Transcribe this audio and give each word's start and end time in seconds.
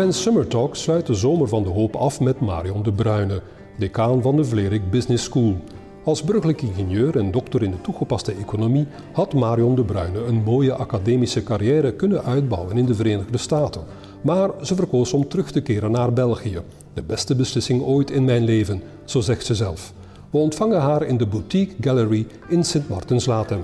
Trend 0.00 0.14
Summer 0.14 0.46
Talk 0.46 0.76
sluit 0.76 1.06
de 1.06 1.14
zomer 1.14 1.48
van 1.48 1.62
de 1.62 1.68
hoop 1.68 1.96
af 1.96 2.20
met 2.20 2.40
Marion 2.40 2.82
de 2.82 2.92
Bruyne, 2.92 3.42
decaan 3.78 4.22
van 4.22 4.36
de 4.36 4.44
Vlerik 4.44 4.90
Business 4.90 5.24
School. 5.24 5.56
Als 6.04 6.22
burgerlijk 6.22 6.62
ingenieur 6.62 7.16
en 7.16 7.30
dokter 7.30 7.62
in 7.62 7.70
de 7.70 7.80
toegepaste 7.80 8.32
economie 8.32 8.86
had 9.12 9.34
Marion 9.34 9.74
de 9.74 9.84
Bruyne 9.84 10.24
een 10.24 10.42
mooie 10.42 10.74
academische 10.74 11.42
carrière 11.42 11.92
kunnen 11.92 12.24
uitbouwen 12.24 12.76
in 12.76 12.86
de 12.86 12.94
Verenigde 12.94 13.38
Staten. 13.38 13.84
Maar 14.22 14.50
ze 14.62 14.74
verkoos 14.74 15.12
om 15.12 15.28
terug 15.28 15.50
te 15.50 15.60
keren 15.60 15.90
naar 15.90 16.12
België. 16.12 16.60
De 16.94 17.02
beste 17.02 17.34
beslissing 17.34 17.82
ooit 17.82 18.10
in 18.10 18.24
mijn 18.24 18.44
leven, 18.44 18.82
zo 19.04 19.20
zegt 19.20 19.46
ze 19.46 19.54
zelf. 19.54 19.92
We 20.30 20.38
ontvangen 20.38 20.80
haar 20.80 21.02
in 21.02 21.16
de 21.16 21.26
Boutique 21.26 21.74
Gallery 21.80 22.26
in 22.48 22.64
Sint 22.64 22.88
Martens-Latem. 22.88 23.60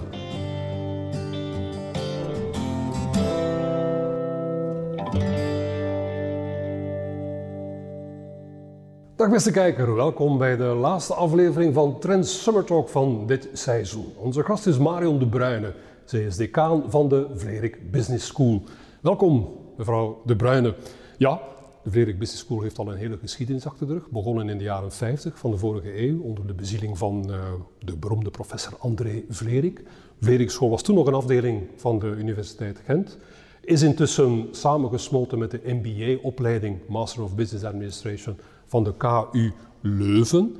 Dag 9.26 9.34
beste 9.34 9.50
kijker, 9.50 9.94
welkom 9.94 10.38
bij 10.38 10.56
de 10.56 10.64
laatste 10.64 11.14
aflevering 11.14 11.74
van 11.74 11.98
Trends 11.98 12.42
Summer 12.42 12.64
Talk 12.64 12.88
van 12.88 13.26
dit 13.26 13.48
seizoen. 13.52 14.12
Onze 14.16 14.42
gast 14.42 14.66
is 14.66 14.78
Marion 14.78 15.18
de 15.18 15.26
Bruyne. 15.26 15.74
Zij 16.04 16.24
is 16.24 16.36
decaan 16.36 16.84
van 16.88 17.08
de 17.08 17.26
Vlerik 17.34 17.90
Business 17.90 18.26
School. 18.26 18.62
Welkom, 19.00 19.48
mevrouw 19.76 20.22
de 20.24 20.36
Bruyne. 20.36 20.74
Ja, 21.18 21.40
de 21.82 21.90
Vlerik 21.90 22.18
Business 22.18 22.44
School 22.44 22.60
heeft 22.60 22.78
al 22.78 22.92
een 22.92 22.98
hele 22.98 23.18
geschiedenis 23.18 23.66
achter 23.66 23.86
de 23.86 23.92
rug. 23.92 24.10
Begonnen 24.10 24.48
in 24.48 24.58
de 24.58 24.64
jaren 24.64 24.92
50 24.92 25.38
van 25.38 25.50
de 25.50 25.56
vorige 25.56 26.02
eeuw 26.02 26.20
onder 26.20 26.46
de 26.46 26.54
bezieling 26.54 26.98
van 26.98 27.26
uh, 27.30 27.36
de 27.78 27.96
beroemde 27.96 28.30
professor 28.30 28.76
André 28.78 29.24
Vlerik. 29.28 29.82
Vlerik 30.20 30.50
School 30.50 30.70
was 30.70 30.82
toen 30.82 30.94
nog 30.94 31.06
een 31.06 31.14
afdeling 31.14 31.62
van 31.76 31.98
de 31.98 32.06
Universiteit 32.06 32.80
Gent. 32.84 33.18
Is 33.60 33.82
intussen 33.82 34.48
samengesmolten 34.50 35.38
met 35.38 35.50
de 35.50 35.60
MBA-opleiding 35.64 36.78
Master 36.88 37.22
of 37.22 37.34
Business 37.34 37.64
Administration 37.64 38.36
van 38.66 38.84
de 38.84 38.94
KU 38.96 39.52
Leuven. 39.80 40.56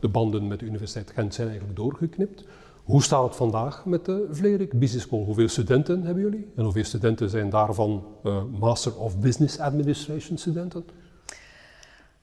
De 0.00 0.08
banden 0.08 0.46
met 0.46 0.58
de 0.58 0.66
Universiteit 0.66 1.10
Gent 1.10 1.34
zijn 1.34 1.48
eigenlijk 1.48 1.78
doorgeknipt. 1.78 2.44
Hoe 2.84 3.02
staat 3.02 3.24
het 3.24 3.36
vandaag 3.36 3.84
met 3.84 4.04
de 4.04 4.28
Vlerik 4.30 4.78
Business 4.78 5.06
School? 5.06 5.24
Hoeveel 5.24 5.48
studenten 5.48 6.02
hebben 6.02 6.22
jullie? 6.22 6.52
En 6.56 6.64
hoeveel 6.64 6.84
studenten 6.84 7.30
zijn 7.30 7.50
daarvan 7.50 8.04
uh, 8.24 8.42
Master 8.58 8.96
of 8.96 9.18
Business 9.18 9.58
Administration 9.58 10.38
studenten? 10.38 10.84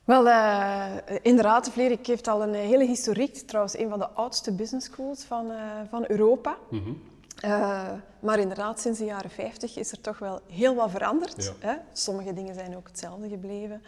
Wel, 0.03 0.27
uh, 0.27 0.85
inderdaad, 1.21 1.65
de 1.65 1.71
Vlerik 1.71 2.07
heeft 2.07 2.27
al 2.27 2.43
een 2.43 2.53
hele 2.53 2.85
historiek. 2.85 3.35
Trouwens, 3.35 3.77
een 3.77 3.89
van 3.89 3.99
de 3.99 4.09
oudste 4.09 4.51
business 4.51 4.85
schools 4.85 5.23
van, 5.23 5.45
uh, 5.45 5.55
van 5.89 6.03
Europa. 6.07 6.57
Mm 6.69 6.83
-hmm. 6.83 7.01
Uh, 7.45 7.89
maar 8.19 8.39
inderdaad, 8.39 8.79
sinds 8.79 8.99
de 8.99 9.05
jaren 9.05 9.29
50 9.29 9.77
is 9.77 9.91
er 9.91 10.01
toch 10.01 10.19
wel 10.19 10.39
heel 10.51 10.75
wat 10.75 10.91
veranderd. 10.91 11.43
Ja. 11.43 11.67
Hè? 11.67 11.75
Sommige 11.93 12.33
dingen 12.33 12.53
zijn 12.53 12.75
ook 12.75 12.87
hetzelfde 12.87 13.29
gebleven. 13.29 13.81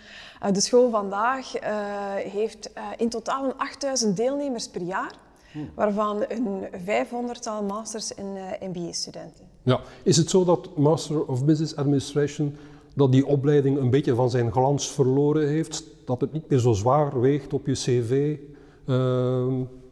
Uh, 0.44 0.52
de 0.52 0.62
school 0.62 0.90
vandaag 0.90 1.64
uh, 1.64 1.70
heeft 2.16 2.70
in 2.98 3.10
totaal 3.10 3.46
een 3.46 3.58
8000 3.58 4.18
deelnemers 4.18 4.70
per 4.70 4.82
jaar, 4.82 5.14
hm. 5.52 5.60
waarvan 5.76 6.26
een 6.28 6.68
500-tal 6.86 7.64
masters- 7.64 8.14
en 8.14 8.26
MBA-studenten. 8.60 9.46
Ja, 9.64 9.80
is 10.04 10.18
het 10.18 10.30
zo 10.30 10.44
dat 10.44 10.78
Master 10.78 11.26
of 11.26 11.46
Business 11.46 11.76
Administration, 11.76 12.56
dat 12.96 13.12
die 13.12 13.26
opleiding 13.26 13.78
een 13.78 13.90
beetje 13.90 14.16
van 14.16 14.30
zijn 14.30 14.52
glans 14.52 14.92
verloren 14.92 15.48
heeft? 15.48 15.84
Dat 16.06 16.22
het 16.22 16.34
niet 16.34 16.50
meer 16.50 16.60
zo 16.60 16.74
zwaar 16.74 17.20
weegt 17.20 17.54
op 17.54 17.66
je 17.66 17.74
cv 17.74 18.38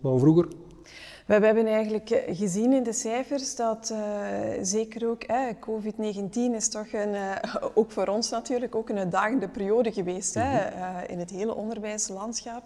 dan 0.01 0.19
vroeger? 0.19 0.47
We 1.27 1.33
hebben 1.33 1.67
eigenlijk 1.67 2.09
eh, 2.09 2.37
gezien 2.37 2.73
in 2.73 2.83
de 2.83 2.93
cijfers 2.93 3.55
dat 3.55 3.89
uh, 3.91 3.99
zeker 4.61 5.09
ook 5.09 5.23
eh, 5.23 5.39
COVID-19 5.59 6.55
is 6.55 6.69
toch 6.69 6.93
een, 6.93 7.13
uh, 7.13 7.35
ook 7.75 7.91
voor 7.91 8.07
ons 8.07 8.29
natuurlijk 8.29 8.75
ook 8.75 8.89
een 8.89 8.97
uitdagende 8.97 9.47
periode 9.47 9.91
geweest 9.91 10.35
mm 10.35 10.41
-hmm. 10.41 10.51
hè, 10.51 11.05
in 11.07 11.19
het 11.19 11.29
hele 11.29 11.55
onderwijslandschap. 11.55 12.63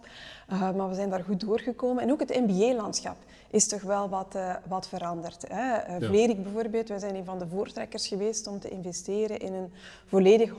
maar 0.47 0.89
we 0.89 0.95
zijn 0.95 1.09
daar 1.09 1.23
goed 1.23 1.39
doorgekomen. 1.39 2.03
En 2.03 2.11
ook 2.11 2.19
het 2.19 2.39
MBA-landschap 2.39 3.17
is 3.49 3.67
toch 3.67 3.81
wel 3.81 4.09
wat, 4.09 4.37
wat 4.67 4.87
veranderd. 4.87 5.45
Hè. 5.47 5.93
Ja. 5.93 5.99
Vlerik 5.99 6.43
bijvoorbeeld, 6.43 6.89
wij 6.89 6.99
zijn 6.99 7.15
een 7.15 7.25
van 7.25 7.39
de 7.39 7.47
voortrekkers 7.47 8.07
geweest 8.07 8.47
om 8.47 8.59
te 8.59 8.69
investeren 8.69 9.39
in 9.39 9.53
een 9.53 9.71
volledig 10.05 10.49
100% 10.49 10.53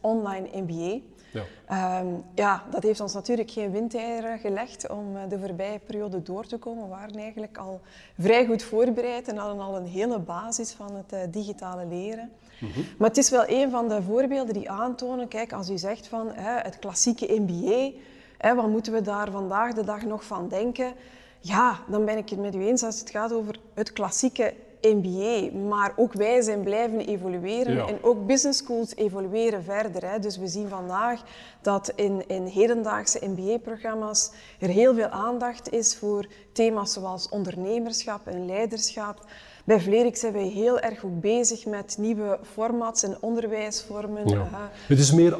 online 0.00 0.48
MBA. 0.52 1.00
Ja. 1.32 2.00
Um, 2.00 2.24
ja, 2.34 2.64
dat 2.70 2.82
heeft 2.82 3.00
ons 3.00 3.14
natuurlijk 3.14 3.50
geen 3.50 3.70
windeieren 3.70 4.38
gelegd 4.38 4.90
om 4.90 5.16
eh, 5.16 5.22
de 5.28 5.38
voorbije 5.38 5.78
periode 5.78 6.22
door 6.22 6.46
te 6.46 6.58
komen. 6.58 6.82
We 6.82 6.88
waren 6.88 7.14
eigenlijk 7.14 7.58
al 7.58 7.80
vrij 8.18 8.46
goed 8.46 8.62
voorbereid 8.62 9.28
en 9.28 9.36
hadden 9.36 9.64
al 9.64 9.76
een 9.76 9.86
hele 9.86 10.18
basis 10.18 10.72
van 10.72 10.94
het 10.94 11.12
uh, 11.12 11.18
digitale 11.30 11.86
leren. 11.86 12.30
-hmm. 12.58 12.84
Maar 12.98 13.08
het 13.08 13.18
is 13.18 13.30
wel 13.30 13.44
een 13.46 13.70
van 13.70 13.88
de 13.88 14.02
voorbeelden 14.02 14.54
die 14.54 14.70
aantonen, 14.70 15.28
kijk, 15.28 15.52
als 15.52 15.70
u 15.70 15.78
zegt 15.78 16.06
van 16.06 16.32
hè, 16.32 16.60
het 16.60 16.78
klassieke 16.78 17.40
MBA, 17.40 17.90
hè, 18.38 18.54
wat 18.54 18.68
moeten 18.68 18.92
we 18.92 19.00
daar 19.00 19.30
vandaag 19.30 19.72
de 19.72 19.84
dag 19.84 20.04
nog 20.04 20.24
van 20.24 20.48
denken? 20.48 20.92
Ja, 21.40 21.78
dan 21.88 22.04
ben 22.04 22.16
ik 22.16 22.28
het 22.28 22.38
met 22.38 22.54
u 22.54 22.66
eens 22.66 22.82
als 22.82 23.00
het 23.00 23.10
gaat 23.10 23.32
over 23.32 23.58
het 23.74 23.92
klassieke 23.92 24.54
MBA, 24.82 25.58
maar 25.68 25.92
ook 25.96 26.12
wij 26.12 26.42
zijn 26.42 26.62
blijven 26.62 27.00
evolueren 27.00 27.86
en 27.88 27.98
ook 28.02 28.26
business 28.26 28.58
schools 28.58 28.96
evolueren 28.96 29.64
verder. 29.64 30.10
Hè. 30.10 30.18
Dus 30.18 30.36
we 30.38 30.46
zien 30.46 30.68
vandaag 30.68 31.22
dat 31.60 31.92
in, 31.96 32.28
in 32.28 32.46
hedendaagse 32.46 33.20
MBA-programma's 33.26 34.30
er 34.58 34.68
heel 34.68 34.94
veel 34.94 35.08
aandacht 35.08 35.72
is 35.72 35.96
voor 35.96 36.26
thema's 36.52 36.92
zoals 36.92 37.28
ondernemerschap 37.28 38.26
en 38.26 38.46
leiderschap. 38.46 39.26
Bij 39.64 39.80
Vlerik 39.80 40.16
zijn 40.16 40.32
wij 40.32 40.46
heel 40.46 40.80
erg 40.80 41.00
goed 41.00 41.20
bezig 41.20 41.66
met 41.66 41.96
nieuwe 41.98 42.38
formats 42.42 43.02
en 43.02 43.16
onderwijsvormen. 43.20 44.28
Ja. 44.28 44.36
Uh, 44.36 44.52
het 44.86 44.98
is 44.98 45.12
meer 45.12 45.34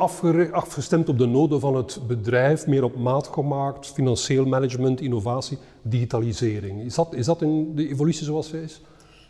afgestemd 0.53 1.09
op 1.09 1.19
de 1.19 1.27
noden 1.27 1.61
van 1.61 1.77
het 1.77 2.01
bedrijf, 2.07 2.67
meer 2.67 2.85
op 2.85 2.97
maat 2.97 3.27
gemaakt, 3.27 3.87
financieel 3.87 4.45
management, 4.45 5.01
innovatie, 5.01 5.59
digitalisering. 5.83 6.83
Is 6.83 6.95
dat, 6.95 7.15
is 7.15 7.27
dat 7.27 7.43
in 7.43 7.75
de 7.75 7.89
evolutie 7.89 8.25
zoals 8.25 8.49
zij 8.49 8.61
is? 8.61 8.81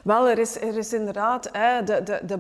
Wel, 0.02 0.28
er 0.28 0.38
is, 0.38 0.60
er 0.60 0.76
is 0.76 0.92
inderdaad 0.92 1.48
hè, 1.52 1.82
de, 1.82 2.02
de, 2.02 2.20
de 2.26 2.38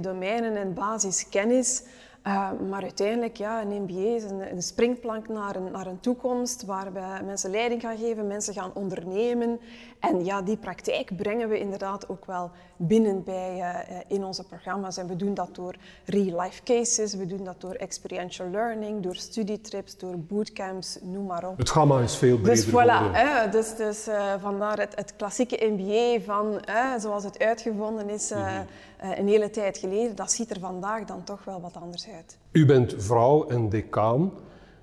domeinen 0.00 0.56
en 0.56 0.74
basiskennis. 0.74 1.82
Uh, 2.26 2.50
maar 2.68 2.82
uiteindelijk, 2.82 3.36
ja, 3.36 3.60
een 3.60 3.82
MBA 3.82 4.14
is 4.14 4.24
een, 4.24 4.62
springplank 4.62 5.28
naar 5.28 5.60
naar 5.72 5.86
een 5.86 6.00
toekomst 6.00 6.64
waarbij 6.64 7.22
mensen 7.24 7.50
leiding 7.50 7.80
gaan 7.80 7.96
geven, 7.96 8.26
mensen 8.26 8.54
gaan 8.54 8.70
ondernemen. 8.74 9.60
En 10.00 10.24
ja, 10.24 10.42
die 10.42 10.56
praktijk 10.56 11.16
brengen 11.16 11.48
we 11.48 11.58
inderdaad 11.58 12.08
ook 12.08 12.24
wel 12.24 12.50
binnen 12.76 13.24
bij, 13.24 13.56
uh, 13.58 14.00
in 14.08 14.24
onze 14.24 14.44
programma's. 14.44 14.96
En 14.96 15.06
we 15.06 15.16
doen 15.16 15.34
dat 15.34 15.54
door 15.54 15.74
real-life 16.04 16.62
cases, 16.62 17.14
we 17.14 17.26
doen 17.26 17.44
dat 17.44 17.60
door 17.60 17.74
experiential 17.74 18.48
learning, 18.50 19.02
door 19.02 19.16
studietrips, 19.16 19.98
door 19.98 20.18
bootcamps, 20.18 20.98
noem 21.02 21.26
maar 21.26 21.48
op. 21.48 21.58
Het 21.58 21.70
gamma 21.70 22.00
is 22.00 22.16
veel 22.16 22.38
breder 22.38 22.64
Dus 22.64 22.72
voilà, 22.72 23.12
hè, 23.12 23.50
dus, 23.50 23.76
dus 23.76 24.08
uh, 24.08 24.34
vandaar 24.40 24.78
het, 24.78 24.94
het, 24.94 25.16
klassieke 25.16 25.72
MBA 25.76 26.20
van, 26.24 26.60
zoals 26.98 27.24
het 27.24 27.38
uitgevonden 27.38 28.08
is... 28.08 28.30
Mm 28.30 28.36
-hmm 28.36 28.66
uh, 29.04 29.18
een 29.18 29.28
hele 29.28 29.50
tijd 29.50 29.78
geleden, 29.78 30.16
dat 30.16 30.32
ziet 30.32 30.50
er 30.50 30.60
vandaag 30.60 31.04
dan 31.04 31.24
toch 31.24 31.44
wel 31.44 31.60
wat 31.60 31.76
anders 31.76 32.08
uit. 32.08 32.38
U 32.52 32.66
bent 32.66 32.94
vrouw 32.98 33.48
en 33.48 33.68
decaan 33.68 34.32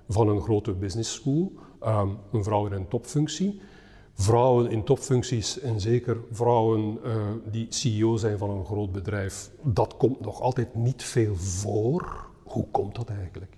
van 0.09 0.29
een 0.29 0.41
grote 0.41 0.71
business 0.73 1.13
school, 1.13 1.51
um, 1.85 2.17
een 2.31 2.43
vrouw 2.43 2.65
in 2.65 2.71
een 2.71 2.87
topfunctie. 2.87 3.61
Vrouwen 4.19 4.71
in 4.71 4.83
topfuncties 4.83 5.59
en 5.59 5.79
zeker 5.79 6.17
vrouwen 6.31 6.99
uh, 7.05 7.15
die 7.51 7.67
CEO 7.69 8.15
zijn 8.15 8.37
van 8.37 8.49
een 8.49 8.65
groot 8.65 8.91
bedrijf, 8.91 9.49
dat 9.61 9.97
komt 9.97 10.19
nog 10.19 10.41
altijd 10.41 10.75
niet 10.75 11.03
veel 11.03 11.35
voor. 11.35 12.29
Hoe 12.43 12.65
komt 12.71 12.95
dat 12.95 13.09
eigenlijk? 13.09 13.57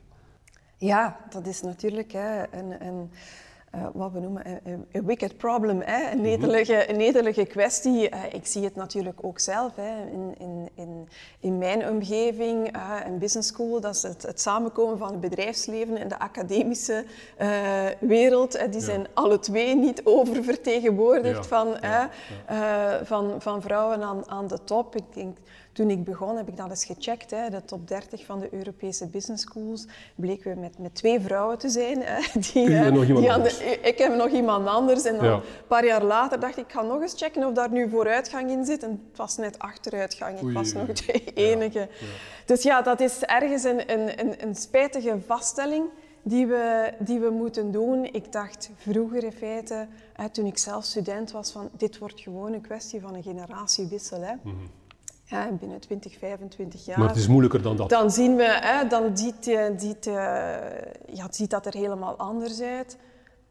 Ja, 0.78 1.20
dat 1.30 1.48
is 1.48 1.62
natuurlijk 1.62 2.12
hè, 2.12 2.54
een, 2.54 2.86
een 2.86 3.12
uh, 3.76 3.86
wat 3.94 4.12
we 4.12 4.20
noemen 4.20 4.60
een, 4.92 5.06
wicked 5.06 5.38
problem, 5.38 5.82
hè? 5.82 6.12
Een, 6.12 6.18
mhm. 6.18 6.22
nederige, 6.22 6.90
een 6.90 6.98
nederige 6.98 7.46
kwestie. 7.46 8.14
Uh, 8.14 8.20
ik 8.32 8.46
zie 8.46 8.64
het 8.64 8.76
natuurlijk 8.76 9.18
ook 9.22 9.40
zelf 9.40 9.76
hè? 9.76 10.06
In, 10.12 10.36
in, 10.38 10.70
in, 10.74 11.08
in 11.40 11.58
mijn 11.58 11.88
omgeving, 11.88 12.76
uh, 12.76 12.96
een 13.06 13.18
business 13.18 13.48
school, 13.48 13.82
dat 13.82 13.96
is 13.96 14.02
het, 14.02 14.22
het, 14.22 14.42
samenkomen 14.42 14.98
van 14.98 15.12
het 15.12 15.20
bedrijfsleven 15.22 15.98
en 15.98 16.08
de 16.08 16.20
academische 16.20 17.06
wereld. 18.00 18.72
die 18.72 18.82
zijn 18.82 19.08
alle 19.14 19.40
twee 19.40 19.76
niet 19.76 20.02
oververtegenwoordigd 20.04 21.48
van, 21.48 21.78
van, 23.04 23.42
van 23.42 23.62
vrouwen 23.62 24.02
aan, 24.02 24.30
aan 24.30 24.48
de 24.48 24.64
top. 24.64 24.96
Ik 24.96 25.14
denk 25.14 25.38
toen 25.72 25.90
ik 25.90 26.04
begon 26.04 26.38
heb 26.38 26.48
ik 26.48 26.58
dat 26.58 26.70
eens 26.70 26.86
gecheckt. 26.86 27.32
Hè, 27.32 27.50
de 27.50 27.66
top 27.66 27.88
30 27.88 28.26
van 28.26 28.40
de 28.40 28.54
Europese 28.54 29.08
business 29.08 29.44
schools 29.44 29.86
bleken 30.16 30.54
we 30.54 30.60
met, 30.60 30.78
met 30.80 30.96
twee 30.96 31.20
vrouwen 31.20 31.58
te 31.58 31.70
zijn. 31.70 32.02
Hè, 32.02 32.22
die, 32.54 32.70
uh, 32.70 32.88
nog 32.88 33.06
die 33.06 33.16
de, 33.16 33.80
ik 33.82 33.98
heb 33.98 34.16
nog 34.16 34.30
iemand 34.30 34.68
anders. 34.68 35.06
En 35.06 35.18
dan 35.18 35.26
een 35.26 35.42
paar 35.68 35.86
jaar 35.86 36.04
later 36.04 36.40
dacht 36.40 36.58
ik, 36.58 36.66
ik 36.66 36.72
ga 36.72 36.82
nog 36.82 37.02
eens 37.02 37.14
checken 37.18 37.44
of 37.44 37.54
daar 37.54 37.72
nu 37.72 37.90
vooruitgang 37.90 38.50
in 38.50 38.66
zit. 38.66 38.84
En 38.84 38.90
het 38.90 39.18
was 39.18 39.38
net 39.38 39.60
achteruitgang. 39.60 40.40
Ik 40.40 40.54
was 40.54 40.74
nog 40.74 40.88
de 40.88 41.34
enige. 41.34 41.80
Ja, 41.80 41.88
ja. 42.00 42.06
Dus 42.46 42.64
ja, 42.64 42.82
dat 42.82 43.00
is 43.00 43.24
ergens 43.24 43.64
een, 43.64 43.92
een, 43.92 44.20
een, 44.20 44.44
een 44.48 44.56
spijtige 44.56 45.18
vaststelling 45.26 45.86
die 46.24 46.48
we, 46.48 46.94
die 47.00 47.20
we 47.20 47.30
moeten 47.30 47.72
doen. 47.72 48.06
Ik 48.06 48.32
dacht 48.32 48.70
vroeger 48.76 49.24
in 49.24 49.32
feite, 49.32 49.88
hè, 50.14 50.30
toen 50.30 50.46
ik 50.46 50.58
zelf 50.58 50.84
student 50.84 51.32
was, 51.32 51.52
van 51.52 51.70
dit 51.78 51.98
wordt 51.98 52.20
gewoon 52.20 52.54
een 52.54 52.62
kwestie 52.62 53.02
van 53.02 53.16
een 53.16 53.24
generatiewissel. 53.24 54.22
Hè. 54.22 54.34
Mm 54.34 54.40
-hmm. 54.44 54.79
Ja, 55.30 55.52
binnen 55.60 55.80
20, 55.80 56.18
25 56.18 56.86
jaar. 56.86 57.00
Maar 57.00 57.08
het 57.08 57.18
is 57.18 57.28
moeilijker 57.28 57.62
dan 57.62 57.78
dat. 57.78 57.90
Dan 57.90 58.12
zien 58.12 58.36
we, 58.36 58.60
hè, 58.62 58.88
dan 58.88 59.18
ziet, 59.18 59.44
ziet, 59.78 60.06
ja, 61.14 61.28
ziet 61.30 61.50
dat 61.50 61.66
er 61.66 61.74
helemaal 61.74 62.16
anders 62.18 62.62
uit. 62.62 62.98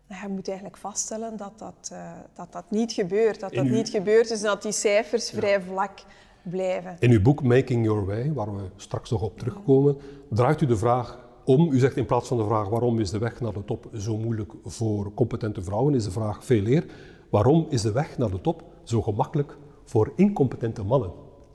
Je 0.09 0.29
moet 0.29 0.49
eigenlijk 0.49 0.79
vaststellen 0.79 1.37
dat 1.37 1.53
dat, 1.57 1.91
uh, 1.93 2.13
dat, 2.35 2.53
dat 2.53 2.71
niet 2.71 2.93
gebeurt. 2.93 3.41
Dat 3.41 3.55
dat 3.55 3.65
niet 3.65 3.89
gebeurt, 3.89 4.29
dus 4.29 4.41
dat 4.41 4.63
die 4.63 4.73
cijfers 4.73 5.31
vrij 5.31 5.61
vlak 5.61 5.99
blijven. 6.43 6.97
In 6.99 7.11
uw 7.11 7.23
boek 7.23 7.43
Making 7.43 7.85
Your 7.85 8.07
Way, 8.07 8.33
waar 8.33 8.57
we 8.57 8.63
straks 8.77 9.11
nog 9.11 9.23
op 9.23 9.39
terugkomen, 9.39 9.97
draait 10.31 10.61
u 10.61 10.67
de 10.67 10.77
vraag 10.77 11.19
om. 11.45 11.73
U 11.73 11.79
zegt 11.79 11.97
in 11.97 12.07
plaats 12.07 12.29
van 12.29 12.37
de 12.37 12.45
vraag 12.45 12.69
waarom 12.69 13.01
is 13.01 13.11
de 13.11 13.19
weg 13.19 13.41
naar 13.41 13.53
de 13.53 13.65
top 13.65 13.89
zo 13.95 14.17
moeilijk 14.17 14.53
voor 14.65 15.15
competente 15.15 15.63
vrouwen, 15.63 15.95
is 15.95 16.05
de 16.05 16.11
vraag 16.11 16.45
veel 16.45 16.67
eer 16.67 16.87
waarom 17.31 17.67
is 17.69 17.83
de 17.83 17.93
weg 17.93 18.19
naar 18.19 18.31
de 18.31 18.41
top 18.41 18.63
zo 18.83 19.03
gemakkelijk 19.03 19.57
voor 19.85 20.13
incompetente 20.17 20.83
mannen? 20.83 21.11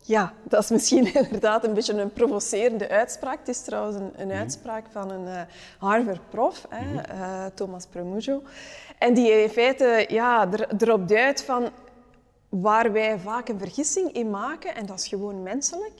Ja, 0.06 0.34
dat 0.44 0.64
is 0.64 0.70
misschien 0.70 1.14
inderdaad 1.24 1.64
een 1.64 1.74
beetje 1.74 1.94
een 1.94 2.14
provocerende 2.14 2.90
uitspraak. 2.90 3.40
Het 3.40 3.48
is 3.48 3.62
trouwens 3.62 3.96
een, 3.96 4.12
een 4.16 4.28
mhm. 4.28 4.38
uitspraak 4.38 4.86
van 4.92 5.12
een 5.12 5.26
uh, 5.26 5.42
Harvard-prof, 5.78 6.68
mm 6.70 7.02
uh, 7.12 7.46
Thomas 7.54 7.86
Premujo. 7.86 8.42
En 8.98 9.14
die 9.14 9.32
in 9.32 9.50
feite 9.50 10.06
ja, 10.08 10.52
er, 10.52 10.68
erop 10.78 11.08
duidt 11.08 11.44
van 11.44 11.70
waar 12.50 12.92
wij 12.92 13.20
vaak 13.20 13.48
een 13.50 13.60
vergissing 13.60 14.12
in 14.12 14.30
maken, 14.30 14.76
en 14.76 14.86
dat 14.86 15.00
is 15.00 15.08
gewoon 15.08 15.44
menselijk, 15.44 15.94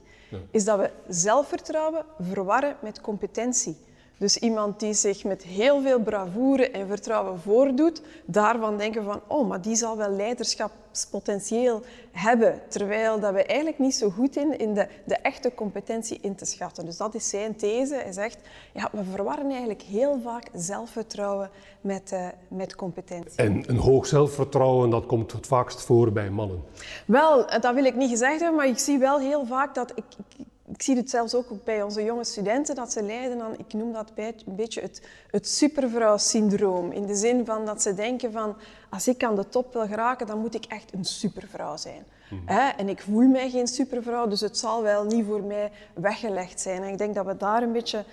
is 0.52 0.66
dat 0.66 0.80
we 0.80 0.90
zelfvertrouwen 1.08 2.06
verwarren 2.20 2.76
met 2.80 3.02
competentie. 3.02 3.78
Dus 4.24 4.38
iemand 4.38 4.80
die 4.80 4.94
zich 4.94 5.24
met 5.24 5.44
heel 5.44 5.82
veel 5.82 6.00
bravoure 6.00 6.72
en 6.72 6.88
vertrouwen 6.88 7.40
voordoet, 7.40 8.02
daarvan 8.26 8.78
denken 8.78 9.04
van, 9.04 9.22
oh, 9.28 9.48
maar 9.48 9.62
die 9.62 9.76
zal 9.76 9.98
wel 9.98 10.10
leiderschapspotentieel 10.10 11.82
hebben. 12.12 12.62
Terwijl 12.68 13.20
dat 13.20 13.34
we 13.34 13.44
eigenlijk 13.44 13.80
niet 13.80 13.96
zo 13.96 14.10
goed 14.10 14.36
in, 14.36 14.60
in 14.60 14.74
de, 14.74 14.88
de 15.06 15.16
echte 15.16 15.54
competentie 15.56 16.20
in 16.22 16.36
te 16.36 16.46
schatten. 16.46 16.86
Dus 16.86 16.98
dat 16.98 17.16
is 17.16 17.30
zijn 17.30 17.56
these. 17.56 17.94
Hij 17.96 18.12
zegt, 18.12 18.38
ja, 18.74 18.90
we 18.92 19.04
verwarren 19.04 19.50
eigenlijk 19.50 19.82
heel 19.82 20.20
vaak 20.24 20.48
zelfvertrouwen 20.54 21.50
met, 21.82 22.12
uh, 22.14 22.28
met 22.48 22.76
competentie. 22.76 23.38
En 23.44 23.70
een 23.70 23.78
hoog 23.78 24.06
zelfvertrouwen, 24.06 24.90
dat 24.90 25.06
komt 25.06 25.32
het 25.32 25.48
vaakst 25.48 25.82
voor 25.82 26.12
bij 26.12 26.30
mannen? 26.30 26.64
Wel, 27.06 27.46
dat 27.60 27.74
wil 27.74 27.86
ik 27.86 27.96
niet 27.96 28.10
gezegd 28.10 28.40
hebben, 28.40 28.58
maar 28.58 28.68
ik 28.68 28.80
zie 28.80 28.98
wel 28.98 29.20
heel 29.20 29.46
vaak 29.46 29.76
dat... 29.76 29.92
Ik, 29.96 30.06
ik, 30.38 30.46
ik 30.74 30.82
zie 30.82 30.96
het 30.96 31.10
zelfs 31.10 31.36
ook 31.36 31.64
bij 31.64 31.82
onze 31.82 32.04
jonge 32.04 32.24
studenten, 32.24 32.76
dat 32.76 32.92
ze 32.92 33.04
lijden 33.04 33.42
aan, 33.42 33.54
ik 33.58 33.74
noem 33.74 33.94
dat 33.94 34.12
een 34.16 34.56
beetje 34.56 34.82
het, 34.82 35.02
het 35.32 35.48
supervrouw-syndroom. 35.48 36.92
In 36.92 37.06
de 37.06 37.16
zin 37.16 37.46
van 37.46 37.66
dat 37.66 37.82
ze 37.82 37.94
denken 37.94 38.32
van, 38.32 38.56
als 38.90 39.08
ik 39.08 39.24
aan 39.24 39.36
de 39.36 39.50
top 39.50 39.74
wil 39.74 39.88
geraken, 39.88 40.28
dan 40.28 40.40
moet 40.40 40.56
ik 40.56 40.66
echt 40.66 40.94
een 40.94 41.06
supervrouw 41.06 41.78
zijn. 41.78 42.04
Mhm. 42.30 42.58
En 42.78 42.90
ik 42.90 43.02
voel 43.02 43.28
mij 43.28 43.50
geen 43.50 43.68
supervrouw, 43.68 44.28
dus 44.28 44.42
het 44.42 44.58
zal 44.58 44.84
wel 44.84 45.04
niet 45.04 45.26
voor 45.26 45.44
mij 45.44 45.72
weggelegd 45.94 46.62
zijn. 46.62 46.84
En 46.84 46.90
ik 46.90 46.98
denk 46.98 47.16
dat 47.16 47.26
we 47.26 47.38
daar 47.38 47.64
een 47.64 47.72
beetje 47.72 48.06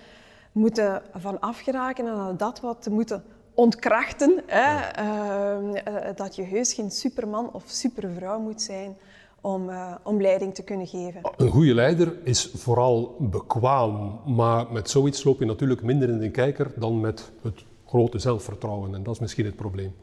moeten 0.51 1.01
van 1.13 1.39
afgeraken 1.39 2.07
en 2.07 2.37
dat 2.37 2.59
wat 2.59 2.87
moeten 2.89 3.23
ontkrachten. 3.53 4.43
Hè? 4.45 4.89
Ehm, 4.89 5.75
eh, 5.75 6.15
dat 6.15 6.35
je 6.35 6.43
heus 6.43 6.73
geen 6.73 6.91
superman 6.91 7.53
of 7.53 7.63
supervrouw 7.65 8.39
moet 8.39 8.61
zijn 8.61 8.97
om, 9.41 9.69
uh, 9.69 9.95
om 10.03 10.21
leiding 10.21 10.55
te 10.55 10.63
kunnen 10.63 10.87
geven. 10.87 11.21
Een 11.37 11.49
goede 11.49 11.73
leider 11.73 12.13
is 12.23 12.51
vooral 12.55 13.15
bekwaam, 13.19 14.19
maar 14.25 14.71
met 14.71 14.89
zoiets 14.89 15.23
loop 15.23 15.39
je 15.39 15.45
natuurlijk 15.45 15.81
minder 15.81 16.09
in 16.09 16.19
de 16.19 16.31
kijker 16.31 16.71
dan 16.75 16.99
met 16.99 17.31
het 17.41 17.63
grote 17.85 18.19
zelfvertrouwen. 18.19 18.95
En 18.95 19.03
dat 19.03 19.13
is 19.13 19.19
misschien 19.19 19.45
het 19.45 19.55
probleem. 19.55 19.95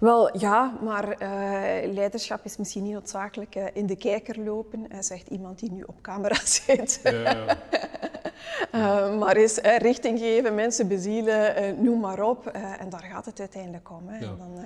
Wel 0.00 0.38
ja, 0.38 0.78
maar 0.82 1.08
uh, 1.08 1.92
leiderschap 1.92 2.44
is 2.44 2.56
misschien 2.56 2.82
niet 2.82 2.92
noodzakelijk 2.92 3.54
uh, 3.54 3.64
in 3.72 3.86
de 3.86 3.96
kijker 3.96 4.40
lopen, 4.40 4.86
zegt 5.00 5.28
iemand 5.28 5.58
die 5.58 5.72
nu 5.72 5.82
op 5.86 6.00
camera 6.00 6.38
zit. 6.66 7.00
Ja, 7.02 7.56
maar 9.20 9.36
is 9.36 9.58
richting 9.58 10.18
geven, 10.18 10.54
mensen 10.54 10.88
bezielen, 10.88 11.54
noem 11.84 12.00
maar 12.00 12.22
op. 12.22 12.46
en 12.78 12.88
daar 12.88 13.04
gaat 13.12 13.24
het 13.24 13.40
uiteindelijk 13.40 13.90
om. 13.90 14.08
Hè. 14.08 14.18
Ja. 14.18 14.34
Dan, 14.38 14.64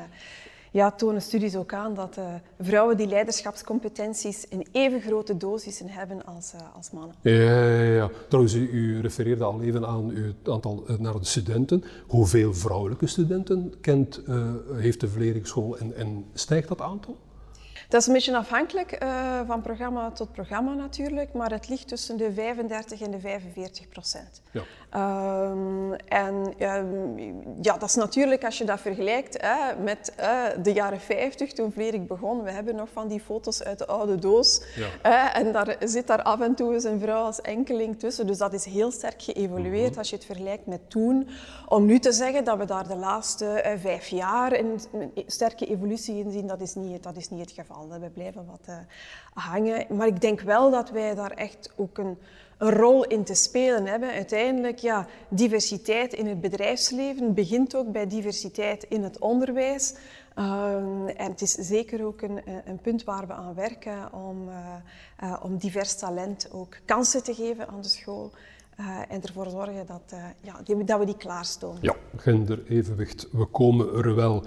ja, 0.72 0.90
tonen 0.90 1.22
studies 1.22 1.56
ook 1.56 1.72
aan 1.72 1.94
dat 1.94 2.16
uh, 2.19 2.24
vrouwen 2.60 2.96
die 2.96 3.06
leiderschapscompetenties 3.06 4.48
in 4.48 4.66
even 4.72 5.00
grote 5.00 5.36
dosissen 5.36 5.88
hebben 5.88 6.24
als, 6.24 6.52
uh, 6.54 6.60
als 6.76 6.90
mannen. 6.90 7.14
Ja, 7.20 7.32
ja, 7.32 7.82
ja. 7.82 8.10
Trouwens, 8.28 8.54
u, 8.54 9.00
refereerde 9.00 9.44
al 9.44 9.62
even 9.62 9.86
aan 9.86 10.08
uw 10.08 10.52
aantal 10.52 10.84
uh, 10.88 10.98
naar 10.98 11.19
de 11.19 11.24
studenten. 11.24 11.84
Hoeveel 12.06 12.54
vrouwelijke 12.54 13.06
studenten 13.06 13.74
kent, 13.80 14.20
heeft 14.72 15.00
de 15.00 15.08
Vleringsschool 15.08 15.78
en, 15.78 15.96
en 15.96 16.24
stijgt 16.32 16.69
dat 16.69 16.80
aantal? 16.80 17.16
Dat 17.92 18.00
is 18.00 18.06
een 18.06 18.12
beetje 18.12 18.36
afhankelijk 18.36 19.02
uh, 19.02 19.40
van 19.46 19.62
programma 19.62 20.10
tot 20.10 20.32
programma 20.32 20.74
natuurlijk, 20.74 21.32
maar 21.32 21.50
het 21.50 21.68
ligt 21.68 21.88
tussen 21.88 22.16
de 22.16 22.32
35 22.32 23.00
en 23.00 23.10
de 23.10 23.20
45 23.20 23.88
procent. 23.88 24.42
Ja. 24.50 24.62
Um, 24.94 25.94
en 25.94 26.54
um, 26.58 27.18
ja, 27.60 27.78
dat 27.78 27.88
is 27.88 27.94
natuurlijk 27.94 28.44
als 28.44 28.58
je 28.58 28.64
dat 28.64 28.80
vergelijkt 28.80 29.42
hè, 29.42 29.82
met 29.82 30.12
uh, 30.20 30.42
de 30.62 30.72
jaren 30.72 31.00
50 31.00 31.52
toen 31.52 31.72
Vlerik 31.72 32.06
begon. 32.06 32.42
We 32.42 32.50
hebben 32.50 32.74
nog 32.74 32.88
van 32.92 33.08
die 33.08 33.20
foto's 33.20 33.62
uit 33.62 33.78
de 33.78 33.86
oude 33.86 34.18
doos. 34.18 34.62
Ja. 35.02 35.34
en 35.34 35.52
daar 35.52 35.76
zit 35.80 36.06
daar 36.06 36.22
af 36.22 36.40
en 36.40 36.54
toe 36.54 36.74
eens 36.74 36.84
een 36.84 37.00
vrouw 37.00 37.24
als 37.24 37.40
enkeling 37.40 37.98
tussen. 37.98 38.26
Dus 38.26 38.38
dat 38.38 38.52
is 38.52 38.64
heel 38.64 38.90
sterk 38.90 39.22
geëvolueerd 39.22 39.90
mm 39.92 40.00
als 40.02 40.10
je 40.10 40.16
het 40.16 40.24
vergelijkt 40.24 40.66
met 40.66 40.90
toen. 40.90 41.28
Om 41.68 41.84
nu 41.84 41.98
te 41.98 42.12
zeggen 42.12 42.44
dat 42.44 42.58
we 42.58 42.64
daar 42.64 42.88
de 42.88 42.96
laatste 42.96 43.62
uh, 43.66 43.72
vijf 43.80 44.06
jaar 44.06 44.52
een, 44.52 44.80
een, 44.92 45.12
sterke 45.26 45.66
evolutie 45.66 46.18
in 46.18 46.32
zien, 46.32 46.46
dat 46.46 46.60
is 46.60 46.74
niet, 46.74 47.02
dat 47.02 47.16
is 47.16 47.28
niet 47.28 47.40
het 47.40 47.50
geval. 47.50 47.81
We 47.88 48.11
blijven 48.11 48.46
wat 48.46 48.67
uh, 48.69 48.76
hangen. 49.34 49.96
Maar 49.96 50.06
ik 50.06 50.20
denk 50.20 50.40
wel 50.40 50.70
dat 50.70 50.90
wij 50.90 51.14
daar 51.14 51.31
echt 51.31 51.73
ook 51.76 51.99
een, 51.99 52.19
een, 52.58 52.70
rol 52.70 53.05
in 53.05 53.25
te 53.25 53.34
spelen 53.34 53.87
hebben. 53.87 54.11
Uiteindelijk, 54.11 54.79
ja, 54.79 55.06
diversiteit 55.29 56.12
in 56.12 56.26
het 56.26 56.40
bedrijfsleven 56.40 57.34
begint 57.34 57.75
ook 57.75 57.93
bij 57.93 58.06
diversiteit 58.06 58.84
in 58.88 59.02
het 59.02 59.19
onderwijs. 59.19 59.94
Uh, 60.38 60.75
en 61.17 61.31
het 61.31 61.40
is 61.40 61.52
zeker 61.52 62.05
ook 62.05 62.23
een, 62.23 62.40
een, 62.64 62.79
punt 62.82 63.05
waar 63.05 63.26
we 63.26 63.32
aan 63.32 63.55
werken 63.55 64.12
om, 64.12 64.49
uh, 65.23 65.37
om 65.43 65.56
divers 65.56 65.99
talent 65.99 66.48
ook 66.53 66.77
kansen 66.84 67.22
te 67.22 67.34
geven 67.34 67.69
aan 67.69 67.81
de 67.81 67.89
school. 67.89 68.31
en 69.08 69.22
ervoor 69.22 69.51
zorgen 69.51 69.86
dat, 69.86 70.15
ja, 70.41 70.82
dat 70.84 70.98
we 70.98 71.05
die 71.05 71.17
klaarstomen. 71.17 71.79
Ja, 71.82 71.94
genderevenwicht. 72.17 73.29
We 73.32 73.44
komen 73.44 73.94
er 73.94 74.15
wel 74.15 74.44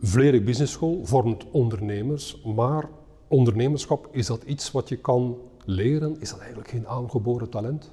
Vlerik 0.00 0.44
Business 0.44 0.72
School 0.72 1.00
vormt 1.02 1.50
ondernemers, 1.50 2.42
maar 2.44 2.88
ondernemerschap, 3.28 4.08
is 4.10 4.26
dat 4.26 4.42
iets 4.42 4.70
wat 4.70 4.88
je 4.88 4.96
kan 4.96 5.38
leren? 5.64 6.20
Is 6.20 6.30
dat 6.30 6.38
eigenlijk 6.38 6.68
geen 6.68 6.88
aangeboren 6.88 7.48
talent? 7.48 7.92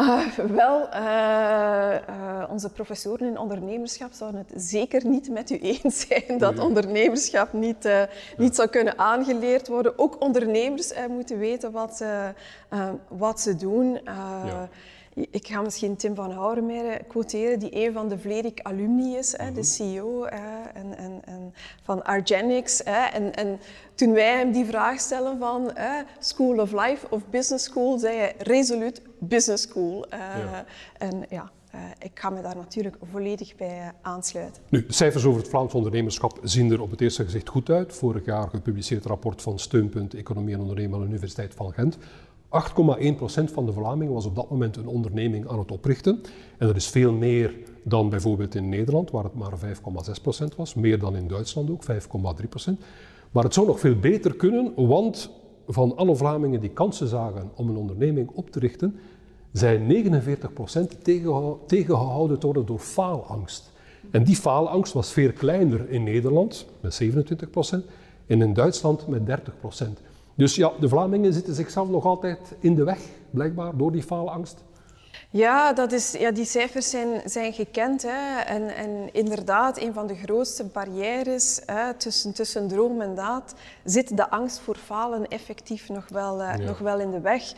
Uh, 0.00 0.26
wel, 0.36 0.88
uh, 0.92 1.94
uh, 2.08 2.44
onze 2.50 2.70
professoren 2.70 3.26
in 3.26 3.38
ondernemerschap 3.38 4.12
zouden 4.12 4.44
het 4.48 4.62
zeker 4.62 5.06
niet 5.06 5.30
met 5.30 5.50
u 5.50 5.58
eens 5.58 6.06
zijn 6.08 6.38
dat 6.38 6.58
ondernemerschap 6.58 7.52
niet, 7.52 7.88
niet 8.36 8.54
zou 8.54 8.68
kunnen 8.68 8.98
aangeleerd 8.98 9.68
worden. 9.68 9.98
Ook 9.98 10.20
ondernemers 10.20 10.92
moeten 11.08 11.38
weten 11.38 11.72
wat 11.72 11.96
ze, 11.96 12.32
wat 13.08 13.40
ze 13.40 13.56
doen. 13.56 14.00
Ja. 14.04 14.68
Ik 15.16 15.46
ga 15.46 15.60
misschien 15.60 15.96
Tim 15.96 16.14
van 16.14 16.30
Houwermeijer 16.30 17.04
quoteren, 17.04 17.58
die 17.58 17.86
een 17.86 17.92
van 17.92 18.08
de 18.08 18.18
Vlerik 18.18 18.60
alumni 18.62 19.16
is, 19.16 19.36
hè, 19.36 19.52
de 19.52 19.60
mhm. 19.60 19.62
CEO 19.62 20.24
en, 20.24 20.96
en, 20.96 21.20
en 21.24 21.54
van 21.82 22.04
Argenix. 22.04 22.80
Hè, 22.84 23.04
en, 23.04 23.34
en, 23.34 23.58
toen 23.94 24.12
wij 24.12 24.36
hem 24.36 24.52
die 24.52 24.64
vraag 24.64 25.00
stellen 25.00 25.38
van 25.38 25.72
School 26.18 26.60
of 26.60 26.72
Life 26.72 27.06
of 27.10 27.22
Business 27.30 27.64
School, 27.64 27.98
zei 27.98 28.16
hij 28.16 28.34
resoluut 28.38 29.02
Business 29.18 29.62
School. 29.62 30.06
Uh, 30.12 30.18
En 30.98 31.24
ja, 31.28 31.50
uh, 31.74 31.80
ik 31.98 32.10
ga 32.14 32.30
me 32.30 32.42
daar 32.42 32.56
natuurlijk 32.56 32.96
volledig 33.10 33.56
bij 33.56 33.78
uh, 33.78 33.88
aansluiten. 34.02 34.62
Nu, 34.68 34.86
de 34.86 34.92
cijfers 34.92 35.24
over 35.24 35.40
het 35.40 35.50
Vlaams 35.50 35.74
ondernemerschap 35.74 36.38
zien 36.42 36.70
er 36.70 36.80
op 36.80 36.90
het 36.90 37.00
eerste 37.00 37.24
gezicht 37.24 37.48
goed 37.48 37.70
uit. 37.70 37.92
Vorig 37.92 38.24
jaar 38.24 38.48
gepubliceerd 38.48 39.04
rapport 39.04 39.42
van 39.42 39.58
Steunpunt 39.58 40.14
Economie 40.14 40.54
en 40.54 40.60
Ondernemen 40.60 40.94
aan 40.94 41.00
de 41.00 41.06
Universiteit 41.06 41.54
van 41.54 41.72
Gent. 41.72 41.98
8,1% 42.46 42.48
van 43.52 43.66
de 43.66 43.72
Vlamingen 43.72 44.14
was 44.14 44.26
op 44.26 44.34
dat 44.34 44.50
moment 44.50 44.76
een 44.76 44.86
onderneming 44.86 45.48
aan 45.48 45.58
het 45.58 45.72
oprichten. 45.72 46.20
En 46.58 46.66
dat 46.66 46.76
is 46.76 46.88
veel 46.88 47.12
meer 47.12 47.54
dan 47.82 48.08
bijvoorbeeld 48.08 48.54
in 48.54 48.68
Nederland, 48.68 49.10
waar 49.10 49.24
het 49.24 49.34
maar 49.34 49.52
5,6% 49.58 50.56
was. 50.56 50.74
Meer 50.74 50.98
dan 50.98 51.16
in 51.16 51.28
Duitsland 51.28 51.70
ook, 51.70 51.84
5,3%. 51.84 52.72
Maar 53.30 53.44
het 53.44 53.54
zou 53.54 53.66
nog 53.66 53.80
veel 53.80 53.98
beter 53.98 54.34
kunnen, 54.34 54.72
want 54.76 55.30
van 55.66 55.96
alle 55.96 56.16
Vlamingen 56.16 56.60
die 56.60 56.70
kansen 56.70 57.08
zagen 57.08 57.50
om 57.54 57.68
een 57.68 57.76
onderneming 57.76 58.30
op 58.34 58.50
te 58.50 58.58
richten, 58.58 58.98
zijn 59.52 60.06
49% 60.06 61.02
tegengehouden 61.66 62.66
door 62.66 62.78
faalangst. 62.78 63.72
En 64.10 64.24
die 64.24 64.36
faalangst 64.36 64.92
was 64.92 65.12
veel 65.12 65.32
kleiner 65.32 65.90
in 65.90 66.02
Nederland, 66.04 66.66
met 66.80 67.02
27%, 67.02 67.06
en 68.26 68.42
in 68.42 68.52
Duitsland 68.52 69.06
met 69.06 69.22
30%. 69.26 69.84
Dus 70.36 70.54
ja, 70.54 70.72
de 70.80 70.88
Vlamingen 70.88 71.32
zitten 71.32 71.54
zichzelf 71.54 71.88
nog 71.88 72.04
altijd 72.04 72.38
in 72.58 72.74
de 72.74 72.84
weg, 72.84 72.98
blijkbaar, 73.30 73.76
door 73.76 73.92
die 73.92 74.02
faalangst. 74.02 74.64
Ja, 75.30 75.72
dat 75.72 75.92
is, 75.92 76.12
ja 76.12 76.30
die 76.30 76.44
cijfers 76.44 76.90
zijn, 76.90 77.20
zijn 77.24 77.52
gekend. 77.52 78.02
Hè. 78.02 78.40
En, 78.40 78.76
en 78.76 79.08
inderdaad, 79.12 79.80
een 79.80 79.92
van 79.92 80.06
de 80.06 80.14
grootste 80.14 80.64
barrières 80.64 81.60
hè, 81.66 81.94
tussen, 81.94 82.32
tussen 82.32 82.68
droom 82.68 83.00
en 83.00 83.14
daad 83.14 83.54
zit 83.84 84.16
de 84.16 84.30
angst 84.30 84.58
voor 84.58 84.76
falen 84.76 85.28
effectief 85.28 85.88
nog 85.88 86.08
wel, 86.08 86.40
uh, 86.40 86.54
nog 86.54 86.78
wel 86.78 87.00
in 87.00 87.10
de 87.10 87.20
weg. 87.20 87.52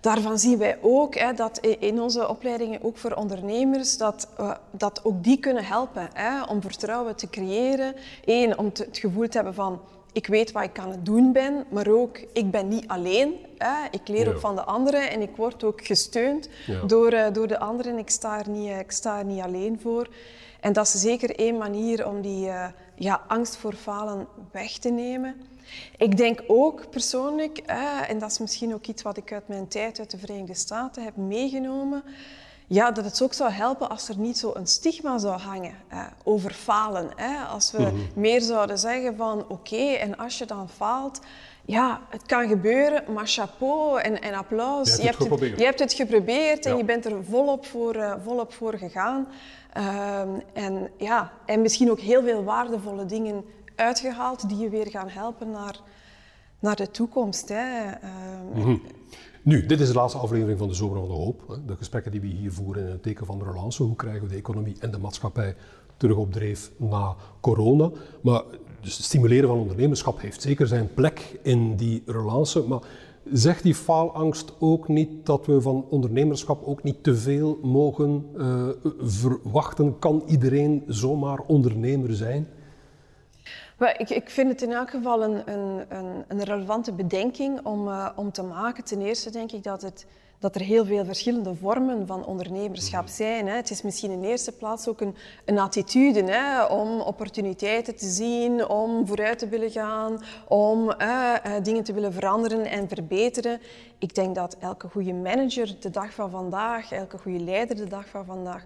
Daarvan 0.00 0.38
zien 0.38 0.58
wij 0.58 0.78
ook 0.80 1.14
hè, 1.14 1.32
dat 1.32 1.58
in 1.58 2.00
onze 2.00 2.28
opleidingen, 2.28 2.82
ook 2.82 2.96
voor 2.96 3.12
ondernemers, 3.12 3.96
dat, 3.96 4.28
uh, 4.40 4.54
dat 4.70 5.00
ook 5.04 5.24
die 5.24 5.38
kunnen 5.38 5.64
helpen 5.64 6.08
hè, 6.12 6.42
om 6.42 6.62
vertrouwen 6.62 7.16
te 7.16 7.30
creëren. 7.30 7.94
Eén, 8.24 8.58
om 8.58 8.72
te, 8.72 8.84
het 8.84 8.98
gevoel 8.98 9.28
te 9.28 9.36
hebben 9.36 9.54
van 9.54 9.80
ik 10.14 10.26
weet 10.26 10.52
wat 10.52 10.62
ik 10.62 10.78
aan 10.78 10.90
het 10.90 11.06
doen 11.06 11.32
ben, 11.32 11.64
maar 11.70 11.88
ook 11.88 12.18
ik 12.32 12.50
ben 12.50 12.68
niet 12.68 12.88
alleen. 12.88 13.34
Hè. 13.58 13.88
Ik 13.90 14.08
leer 14.08 14.28
ook 14.28 14.40
van 14.40 14.54
de 14.54 14.64
anderen 14.64 15.10
en 15.10 15.20
ik 15.20 15.36
word 15.36 15.64
ook 15.64 15.84
gesteund 15.84 16.48
door, 16.86 17.12
uh, 17.12 17.26
door 17.32 17.46
de 17.46 17.58
anderen. 17.58 17.98
Ik 17.98 18.10
sta, 18.10 18.38
er 18.38 18.48
niet, 18.48 18.68
uh, 18.68 18.78
ik 18.78 18.90
sta 18.90 19.18
er 19.18 19.24
niet 19.24 19.40
alleen 19.40 19.80
voor. 19.80 20.08
En 20.60 20.72
dat 20.72 20.86
is 20.86 21.00
zeker 21.00 21.38
één 21.38 21.56
manier 21.56 22.08
om 22.08 22.20
die 22.20 22.46
uh, 22.46 22.66
ja, 22.94 23.24
angst 23.28 23.56
voor 23.56 23.74
falen 23.74 24.26
weg 24.52 24.78
te 24.78 24.90
nemen. 24.90 25.34
Ik 25.96 26.16
denk 26.16 26.42
ook 26.46 26.90
persoonlijk, 26.90 27.58
en 28.08 28.18
dat 28.18 28.30
is 28.30 28.38
misschien 28.38 28.74
ook 28.74 28.86
iets 28.86 29.02
wat 29.02 29.16
ik 29.16 29.32
uit 29.32 29.48
mijn 29.48 29.68
tijd 29.68 29.98
uit 29.98 30.10
de 30.10 30.18
Verenigde 30.18 30.54
Staten 30.54 31.04
heb 31.04 31.16
meegenomen, 31.16 32.02
ja, 32.66 32.90
dat 32.90 33.04
het 33.04 33.22
ook 33.22 33.32
zou 33.32 33.50
helpen 33.50 33.88
als 33.88 34.08
er 34.08 34.18
niet 34.18 34.38
zo 34.38 34.50
een 34.54 34.66
stigma 34.66 35.18
zou 35.18 35.40
hangen 35.40 35.74
eh, 35.88 36.06
over 36.22 36.52
falen. 36.52 37.10
Hè. 37.16 37.44
Als 37.44 37.70
we 37.70 37.78
mm 37.78 37.84
-hmm. 37.84 38.06
meer 38.14 38.40
zouden 38.40 38.78
zeggen 38.78 39.16
van 39.16 39.38
oké, 39.40 39.52
okay, 39.52 39.96
en 39.96 40.16
als 40.16 40.38
je 40.38 40.46
dan 40.46 40.68
faalt, 40.68 41.20
ja, 41.64 42.00
het 42.08 42.22
kan 42.26 42.48
gebeuren, 42.48 43.12
maar 43.12 43.26
chapeau 43.26 44.00
en, 44.00 44.22
en 44.22 44.34
applaus. 44.34 44.96
Je 44.96 45.02
hebt, 45.02 45.18
je, 45.18 45.28
hebt 45.28 45.40
het, 45.40 45.58
je 45.58 45.64
hebt 45.64 45.78
het 45.78 45.92
geprobeerd 45.92 46.64
ja. 46.64 46.70
en 46.70 46.76
je 46.76 46.84
bent 46.84 47.04
er 47.04 47.24
volop 47.24 47.66
voor, 47.66 47.96
uh, 47.96 48.14
volop 48.24 48.52
voor 48.52 48.74
gegaan. 48.74 49.28
Um, 49.76 50.42
en, 50.52 50.90
ja, 50.98 51.32
en 51.46 51.62
misschien 51.62 51.90
ook 51.90 52.00
heel 52.00 52.22
veel 52.22 52.44
waardevolle 52.44 53.06
dingen 53.06 53.44
uitgehaald 53.76 54.48
die 54.48 54.58
je 54.58 54.68
weer 54.68 54.90
gaan 54.90 55.08
helpen 55.08 55.50
naar, 55.50 55.80
naar 56.58 56.76
de 56.76 56.90
toekomst. 56.90 57.48
Hè. 57.48 57.84
Mm 58.54 58.62
-hmm. 58.62 58.82
Nu, 59.44 59.66
dit 59.66 59.80
is 59.80 59.88
de 59.88 59.94
laatste 59.94 60.18
aflevering 60.18 60.58
van 60.58 60.68
de 60.68 60.74
Zomer 60.74 60.98
van 60.98 61.08
de 61.08 61.14
Hoop. 61.14 61.58
De 61.66 61.76
gesprekken 61.76 62.12
die 62.12 62.20
we 62.20 62.26
hier 62.26 62.52
voeren 62.52 62.82
in 62.82 62.90
het 62.90 63.02
teken 63.02 63.26
van 63.26 63.38
de 63.38 63.44
relance. 63.44 63.82
Hoe 63.82 63.96
krijgen 63.96 64.22
we 64.22 64.28
de 64.28 64.34
economie 64.34 64.76
en 64.80 64.90
de 64.90 64.98
maatschappij 64.98 65.56
terug 65.96 66.16
op 66.16 66.32
dreef 66.32 66.70
na 66.76 67.14
corona? 67.40 67.90
Maar 68.20 68.42
dus 68.80 68.96
het 68.96 69.06
stimuleren 69.06 69.48
van 69.48 69.58
ondernemerschap 69.58 70.20
heeft 70.20 70.42
zeker 70.42 70.66
zijn 70.66 70.94
plek 70.94 71.38
in 71.42 71.76
die 71.76 72.02
relance. 72.06 72.62
Maar 72.62 72.80
zegt 73.32 73.62
die 73.62 73.74
faalangst 73.74 74.52
ook 74.58 74.88
niet 74.88 75.26
dat 75.26 75.46
we 75.46 75.60
van 75.60 75.84
ondernemerschap 75.90 76.64
ook 76.64 76.82
niet 76.82 77.02
te 77.02 77.16
veel 77.16 77.58
mogen 77.62 78.26
uh, 78.36 78.68
verwachten? 78.98 79.98
Kan 79.98 80.22
iedereen 80.26 80.82
zomaar 80.86 81.40
ondernemer 81.46 82.14
zijn? 82.14 82.48
Ik, 83.78 84.10
ik, 84.10 84.30
vind 84.30 84.48
het 84.48 84.62
in 84.62 84.72
elk 84.72 84.90
geval 84.90 85.22
een, 85.22 85.52
een, 85.52 85.84
een, 85.88 86.24
een 86.28 86.42
relevante 86.42 86.92
bedenking 86.92 87.64
om, 87.64 87.88
uh, 87.88 88.08
om 88.16 88.32
te 88.32 88.42
maken. 88.42 88.84
Ten 88.84 89.00
eerste 89.00 89.30
denk 89.30 89.52
ik 89.52 89.62
dat, 89.62 89.82
het, 89.82 90.06
dat 90.38 90.54
er 90.54 90.60
heel 90.60 90.84
veel 90.84 91.04
verschillende 91.04 91.54
vormen 91.54 92.06
van 92.06 92.24
ondernemerschap 92.24 93.08
zijn. 93.08 93.46
Hè. 93.46 93.56
Het 93.56 93.70
is 93.70 93.82
misschien 93.82 94.10
in 94.10 94.24
eerste 94.24 94.52
plaats 94.52 94.88
ook 94.88 95.00
een, 95.00 95.14
een 95.44 95.58
attitude 95.58 96.22
hè, 96.22 96.64
om 96.64 97.00
opportuniteiten 97.00 97.96
te 97.96 98.06
zien, 98.06 98.68
om 98.68 99.06
vooruit 99.06 99.38
te 99.38 99.48
willen 99.48 99.70
gaan, 99.70 100.22
om 100.48 100.94
uh, 101.00 101.34
uh, 101.46 101.52
dingen 101.62 101.84
te 101.84 101.92
willen 101.92 102.12
veranderen 102.12 102.64
en 102.64 102.88
verbeteren. 102.88 103.60
Ik 103.98 104.14
denk 104.14 104.34
dat 104.34 104.56
elke 104.60 104.88
goede 104.88 105.12
manager 105.12 105.76
de 105.80 105.90
dag 105.90 106.14
van 106.14 106.30
vandaag, 106.30 106.92
elke 106.92 107.18
goede 107.18 107.44
leider 107.44 107.76
de 107.76 107.88
dag 107.88 108.08
van 108.08 108.24
vandaag 108.24 108.64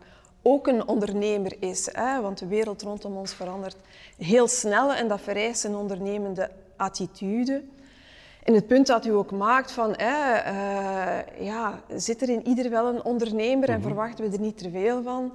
ook 0.52 0.67
een 0.67 0.88
ondernemer 0.88 1.57
is. 1.61 1.88
Hè? 1.93 2.21
Want 2.21 2.38
de 2.38 2.47
wereld 2.47 2.83
rondom 2.83 3.17
ons 3.17 3.35
verandert 3.35 3.76
heel 4.17 4.49
snel 4.49 4.95
en 4.95 5.09
dat 5.09 5.21
vereist 5.21 5.64
een 5.64 5.76
ondernemende 5.76 6.50
attitude. 6.76 7.62
En 8.45 8.55
het 8.55 8.67
punt 8.67 8.87
dat 8.87 9.07
u 9.07 9.11
ook 9.11 9.31
maakt 9.31 9.73
van, 9.73 9.95
hè, 9.97 10.52
uh, 10.52 11.47
ja, 11.47 11.81
zit 11.97 12.23
er 12.23 12.28
in 12.28 12.47
ieder 12.47 12.71
wel 12.71 12.87
een 12.87 13.05
ondernemer 13.05 13.69
en 13.69 13.76
mm 13.76 13.83
-hmm. 13.83 13.90
verwachten 13.90 14.31
we 14.31 14.37
er 14.37 14.43
niet 14.43 14.59
te 14.59 14.71
veel 14.71 15.02
van? 15.02 15.33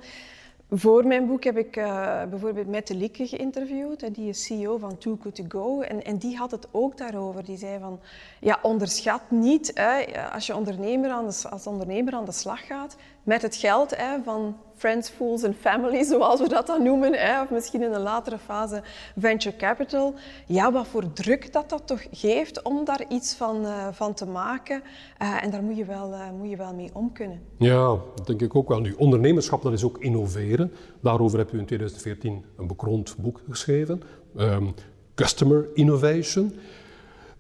Voor 0.76 1.08
mijn 1.08 1.28
boek 1.28 1.44
heb 1.44 1.58
ik 1.58 1.78
uh, 1.78 2.24
bijvoorbeeld 2.30 2.68
Mette 2.68 2.96
Lieke 2.96 3.28
geïnterviewd, 3.28 4.16
die 4.16 4.30
is 4.30 4.46
CEO 4.46 4.78
van 4.78 4.98
Too 4.98 5.18
Good 5.22 5.36
To 5.36 5.44
Go. 5.48 5.82
En, 5.82 6.04
en, 6.04 6.18
die 6.18 6.38
had 6.38 6.52
het 6.52 6.68
ook 6.72 6.98
daarover. 6.98 7.44
Die 7.46 7.58
zei 7.58 7.80
van, 7.80 8.00
ja, 8.40 8.60
onderschat 8.62 9.22
niet, 9.30 9.72
hè, 9.74 10.06
als 10.32 10.48
je 10.48 10.56
ondernemer 10.56 11.10
aan 11.10 11.28
de, 11.28 11.50
als 11.50 11.68
ondernemer 11.68 12.14
aan 12.14 12.26
de 12.26 12.32
slag 12.32 12.66
gaat, 12.66 12.96
met 13.24 13.42
het 13.42 13.56
geld 13.56 13.98
hè, 13.98 14.24
van 14.24 14.58
friends, 14.76 15.10
fools 15.10 15.44
en 15.44 15.54
family, 15.54 16.04
zoals 16.14 16.42
we 16.42 16.50
dat 16.50 16.68
dan 16.68 16.84
noemen, 16.84 17.14
hè, 17.14 17.42
of 17.42 17.50
misschien 17.50 17.82
in 17.82 17.94
een 17.94 18.02
latere 18.02 18.38
fase 18.38 18.82
venture 19.18 19.56
capital. 19.56 20.14
Ja, 20.48 20.72
wat 20.72 20.88
voor 20.88 21.14
druk 21.14 21.54
dat 21.54 21.70
dat 21.70 21.88
toch 21.88 22.02
geeft 22.12 22.62
om 22.62 22.86
daar 22.86 23.06
iets 23.10 23.34
van, 23.34 23.62
uh, 23.62 23.88
van 23.92 24.14
te 24.14 24.26
maken. 24.26 24.84
Uh, 25.22 25.44
en 25.44 25.52
daar 25.52 25.64
moet 25.64 25.78
je, 25.78 25.86
wel, 25.86 26.12
uh, 26.12 26.32
moet 26.38 26.50
je 26.50 26.58
wel 26.58 26.74
mee 26.74 26.90
om 26.94 27.12
kunnen. 27.12 27.42
Ja, 27.58 27.98
dat 28.16 28.28
denk 28.28 28.42
ik 28.42 28.56
ook 28.56 28.68
wel. 28.68 28.80
Nu, 28.80 28.94
ondernemerschap, 28.94 29.62
dat 29.62 29.74
is 29.74 29.84
ook 29.84 29.98
innoveren. 29.98 30.72
Daarover 31.02 31.38
heb 31.38 31.52
u 31.52 31.60
in 31.60 31.66
2014 31.66 32.46
een 32.58 32.68
bekroond 32.68 33.16
boek 33.18 33.42
geschreven. 33.50 34.02
Um, 34.38 34.74
Customer 35.16 35.68
Innovation. 35.74 36.56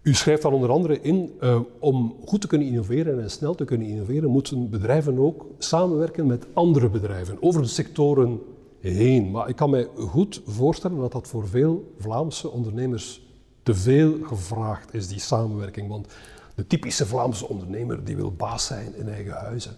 U 0.03 0.13
schrijft 0.13 0.41
daar 0.41 0.51
onder 0.51 0.69
andere 0.69 1.01
in, 1.01 1.33
uh, 1.41 1.59
om 1.79 2.15
goed 2.25 2.41
te 2.41 2.47
kunnen 2.47 2.67
innoveren 2.67 3.21
en 3.21 3.31
snel 3.31 3.55
te 3.55 3.65
kunnen 3.65 3.87
innoveren, 3.87 4.29
moeten 4.29 4.69
bedrijven 4.69 5.19
ook 5.19 5.45
samenwerken 5.57 6.27
met 6.27 6.45
andere 6.53 6.89
bedrijven, 6.89 7.37
over 7.41 7.61
de 7.61 7.67
sectoren 7.67 8.41
heen. 8.79 9.31
Maar 9.31 9.49
ik 9.49 9.55
kan 9.55 9.69
mij 9.69 9.87
goed 9.95 10.41
voorstellen 10.45 10.97
dat 10.97 11.11
dat 11.11 11.27
voor 11.27 11.47
veel 11.47 11.93
Vlaamse 11.97 12.49
ondernemers 12.49 13.21
te 13.63 13.73
veel 13.73 14.17
gevraagd 14.23 14.93
is, 14.93 15.07
die 15.07 15.19
samenwerking. 15.19 15.89
Want 15.89 16.07
de 16.55 16.67
typische 16.67 17.05
Vlaamse 17.05 17.47
ondernemer 17.47 18.03
die 18.03 18.15
wil 18.15 18.31
baas 18.31 18.65
zijn 18.65 18.95
in 18.95 19.09
eigen 19.09 19.33
huizen. 19.33 19.75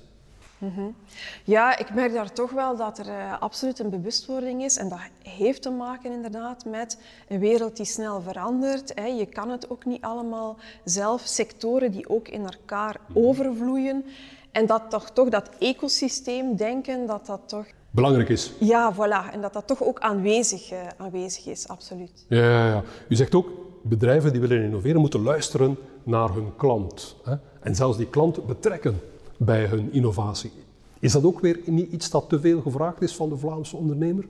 Mm 0.57 0.71
-hmm. 0.75 0.95
Ja, 1.43 1.77
ik 1.77 1.93
merk 1.93 2.13
daar 2.13 2.33
toch 2.33 2.51
wel 2.51 2.75
dat 2.75 2.97
er 2.97 3.07
uh, 3.07 3.41
absoluut 3.41 3.79
een 3.79 3.89
bewustwording 3.89 4.63
is. 4.63 4.77
En 4.77 4.89
dat 4.89 4.99
heeft 5.23 5.61
te 5.61 5.69
maken 5.69 6.11
inderdaad 6.11 6.65
met 6.65 6.99
een 7.27 7.39
wereld 7.39 7.77
die 7.77 7.85
snel 7.85 8.21
verandert. 8.21 8.91
Hè. 8.95 9.05
Je 9.05 9.25
kan 9.25 9.49
het 9.49 9.69
ook 9.69 9.85
niet 9.85 10.01
allemaal 10.01 10.57
zelf. 10.83 11.21
Sectoren 11.25 11.91
die 11.91 12.09
ook 12.09 12.27
in 12.27 12.43
elkaar 12.45 12.95
overvloeien. 13.13 14.05
En 14.51 14.65
dat 14.65 14.81
toch, 14.89 15.09
toch 15.09 15.29
dat 15.29 15.49
ecosysteem 15.59 16.55
denken, 16.55 17.05
dat 17.05 17.25
dat 17.25 17.41
toch... 17.45 17.65
Belangrijk 17.91 18.29
is. 18.29 18.53
Ja, 18.59 18.93
voilà. 18.93 19.33
En 19.33 19.41
dat 19.41 19.53
dat 19.53 19.67
toch 19.67 19.83
ook 19.83 19.99
aanwezig, 19.99 20.71
uh, 20.71 20.79
aanwezig 20.97 21.45
is, 21.45 21.67
absoluut. 21.67 22.25
Ja, 22.27 22.39
ja, 22.39 22.67
ja. 22.67 22.83
U 23.09 23.15
zegt 23.15 23.35
ook, 23.35 23.49
bedrijven 23.81 24.31
die 24.31 24.41
willen 24.41 24.63
innoveren 24.63 25.01
moeten 25.01 25.23
luisteren 25.23 25.77
naar 26.03 26.33
hun 26.33 26.55
klant. 26.55 27.15
Hè. 27.23 27.35
En 27.59 27.75
zelfs 27.75 27.97
die 27.97 28.09
klant 28.09 28.45
betrekken 28.45 29.01
bij 29.37 29.65
hun 29.65 29.91
innovatie. 29.91 30.51
Is 30.99 31.11
dat 31.11 31.23
ook 31.23 31.39
weer 31.39 31.59
niet 31.65 31.91
iets 31.91 32.09
dat 32.09 32.29
te 32.29 32.39
veel 32.39 32.61
gevraagd 32.61 33.01
is 33.01 33.15
van 33.15 33.29
de 33.29 33.37
Vlaamse 33.37 33.77
ondernemer? 33.77 34.25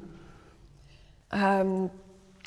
Um, 1.33 1.89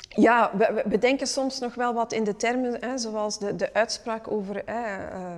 ja, 0.09 0.51
we, 0.57 0.83
we, 0.85 0.97
denken 0.97 1.27
soms 1.27 1.59
nog 1.59 1.75
wel 1.75 1.93
wat 1.93 2.13
in 2.13 2.23
de 2.23 2.35
termen, 2.35 2.77
hè, 2.79 2.97
zoals 2.97 3.39
de, 3.39 3.55
de 3.55 3.73
uitspraak 3.73 4.31
over, 4.31 4.61
hè, 4.65 4.97
uh, 4.97 5.31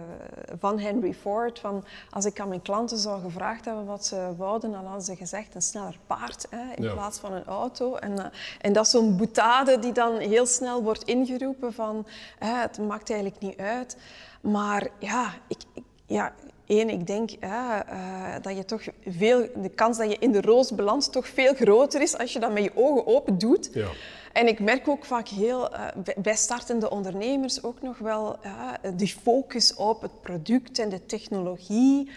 van 0.60 0.80
Henry 0.80 1.14
Ford, 1.14 1.60
van 1.60 1.84
als 2.10 2.26
ik 2.26 2.40
aan 2.40 2.48
mijn 2.48 2.62
klanten 2.62 2.98
zou 2.98 3.22
gevraagd 3.22 3.66
hebben 3.66 3.86
wat 3.86 4.06
ze 4.06 4.34
wouden, 4.38 4.72
dan 4.72 4.86
hadden 4.86 5.02
ze 5.02 5.16
gezegd 5.16 5.56
een 5.56 5.62
sneller 5.62 5.98
paard 6.08 6.48
hè, 6.50 6.74
in 6.76 6.84
ja. 6.84 6.94
plaats 6.94 7.20
van 7.20 7.34
een 7.34 7.46
auto. 7.46 7.96
En, 7.96 8.12
uh, 8.12 8.26
en 8.62 8.74
dat 8.74 8.86
is 8.86 8.92
zo'n 8.92 9.18
boetade 9.18 9.80
die 9.80 9.92
dan 9.92 10.18
heel 10.18 10.46
snel 10.46 10.84
wordt 10.84 11.04
ingeroepen 11.04 11.74
van 11.74 12.06
het 12.40 12.78
maakt 12.78 13.10
eigenlijk 13.10 13.42
niet 13.42 13.58
uit. 13.58 13.98
Maar 14.42 14.88
ja, 15.00 15.34
ik, 15.48 15.64
ik 15.74 15.84
ja, 16.06 16.34
Eén, 16.72 16.90
ik 16.90 17.08
denk 17.08 17.30
ja, 17.40 17.86
uh, 17.94 18.36
dat 18.42 18.58
je 18.58 18.66
toch 18.66 18.82
veel, 19.08 19.48
de 19.56 19.70
kans 19.70 19.98
dat 19.98 20.12
je 20.12 20.18
in 20.20 20.32
de 20.32 20.42
roos 20.42 20.72
belandt 20.72 21.12
toch 21.12 21.28
veel 21.28 21.54
groter 21.54 22.02
is 22.02 22.18
als 22.18 22.34
je 22.34 22.40
dat 22.40 22.54
met 22.54 22.64
je 22.64 22.72
ogen 22.74 23.08
open 23.08 23.38
doet. 23.38 23.70
Ja. 23.74 23.88
En 24.34 24.48
ik 24.48 24.60
merk 24.60 24.88
ook 24.88 25.06
vaak 25.06 25.28
heel, 25.28 25.74
uh, 25.74 25.88
bij 26.18 26.36
startende 26.36 26.90
ondernemers 26.90 27.64
ook 27.64 27.82
nog 27.82 27.98
wel 27.98 28.38
uh, 28.46 28.92
die 28.94 29.16
focus 29.22 29.76
op 29.76 30.02
het 30.02 30.22
product 30.22 30.80
en 30.80 30.90
de 30.90 31.06
technologie. 31.06 32.10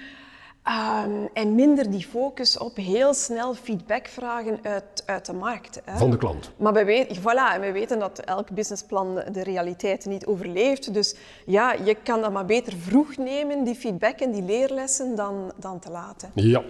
Um, 0.69 1.29
en 1.33 1.55
minder 1.55 1.91
die 1.91 2.07
focus 2.07 2.59
op 2.59 2.77
heel 2.77 3.15
snel 3.15 3.55
feedback 3.55 4.07
vragen 4.07 4.59
uit, 4.63 5.03
uit 5.07 5.27
de 5.27 5.33
markt. 5.33 5.81
Hè. 5.85 5.99
Van 5.99 6.11
de 6.11 6.17
klant. 6.17 6.51
Maar 6.57 6.73
we 6.73 6.85
weten, 6.85 7.17
voilà, 7.17 7.55
en 7.55 7.61
we 7.61 7.73
weten 7.73 7.99
dat 7.99 8.19
elk 8.19 8.51
businessplan 8.51 9.15
de 9.33 9.43
realiteit 9.43 10.07
niet 10.07 10.27
overleeft. 10.27 10.95
Dus 10.95 11.17
ja, 11.47 11.73
je 11.73 11.95
kan 12.03 12.21
dat 12.21 12.33
maar 12.33 12.45
beter 12.45 12.73
vroeg 12.73 13.17
nemen, 13.17 13.65
die 13.65 13.75
feedback 13.75 14.19
en 14.19 14.31
die 14.31 14.43
leerlessen, 14.43 15.17
dan, 15.17 15.53
dan 15.57 15.79
te 15.79 15.91
laten. 15.91 16.31
Ja. 16.35 16.63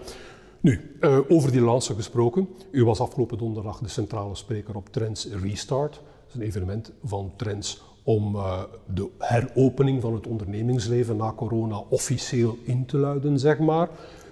Nu, 0.60 0.96
uh, 1.00 1.18
over 1.28 1.52
die 1.52 1.60
lance 1.60 1.94
gesproken. 1.94 2.48
U 2.70 2.84
was 2.84 3.00
afgelopen 3.00 3.38
donderdag 3.38 3.78
de 3.78 3.88
centrale 3.88 4.34
spreker 4.34 4.76
op 4.76 4.88
Trends 4.88 5.28
Restart. 5.42 5.92
Dat 5.92 6.28
is 6.28 6.34
een 6.34 6.42
evenement 6.42 6.92
van 7.04 7.32
Trends 7.36 7.82
om 8.04 8.34
uh, 8.34 8.62
de 8.94 9.08
heropening 9.18 10.00
van 10.00 10.14
het 10.14 10.26
ondernemingsleven 10.26 11.16
na 11.16 11.32
corona 11.32 11.82
officieel 11.88 12.58
in 12.62 12.86
te 12.86 12.96
luiden, 12.96 13.38
zeg 13.38 13.58
maar. 13.58 13.88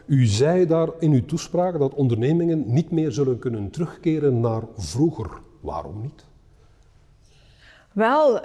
U 0.07 0.27
zei 0.27 0.67
daar 0.67 0.89
in 0.99 1.13
uw 1.13 1.25
toespraak 1.25 1.79
dat 1.79 1.95
ondernemingen 1.95 2.73
niet 2.73 2.91
meer 2.91 3.13
zullen 3.13 3.39
kunnen 3.39 3.71
terugkeren 3.71 4.41
naar 4.41 4.63
vroeger. 4.77 5.31
Waarom 5.61 6.01
niet? 6.03 6.25
Wel, 7.93 8.35
uh, 8.35 8.45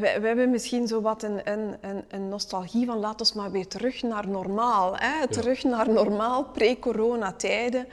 we, 0.00 0.20
hebben 0.22 0.50
misschien 0.50 0.86
zo 0.86 1.00
wat 1.00 1.22
een, 1.22 1.40
een, 1.52 1.76
een, 2.08 2.28
nostalgie 2.28 2.86
van 2.86 2.98
laten 2.98 3.26
we 3.26 3.40
maar 3.40 3.50
weer 3.50 3.66
terug 3.66 4.02
naar 4.02 4.28
normaal. 4.28 4.96
Hè? 4.96 5.28
Terug 5.28 5.64
naar 5.64 5.90
normaal, 5.90 6.44
pre-corona-tijden. 6.44 7.86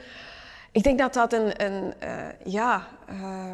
Ik 0.78 0.84
denk 0.84 0.98
dat 0.98 1.14
dat 1.14 1.32
een, 1.32 1.64
een 1.64 1.92
uh, 2.02 2.26
ja, 2.44 2.86
uh, 3.10 3.52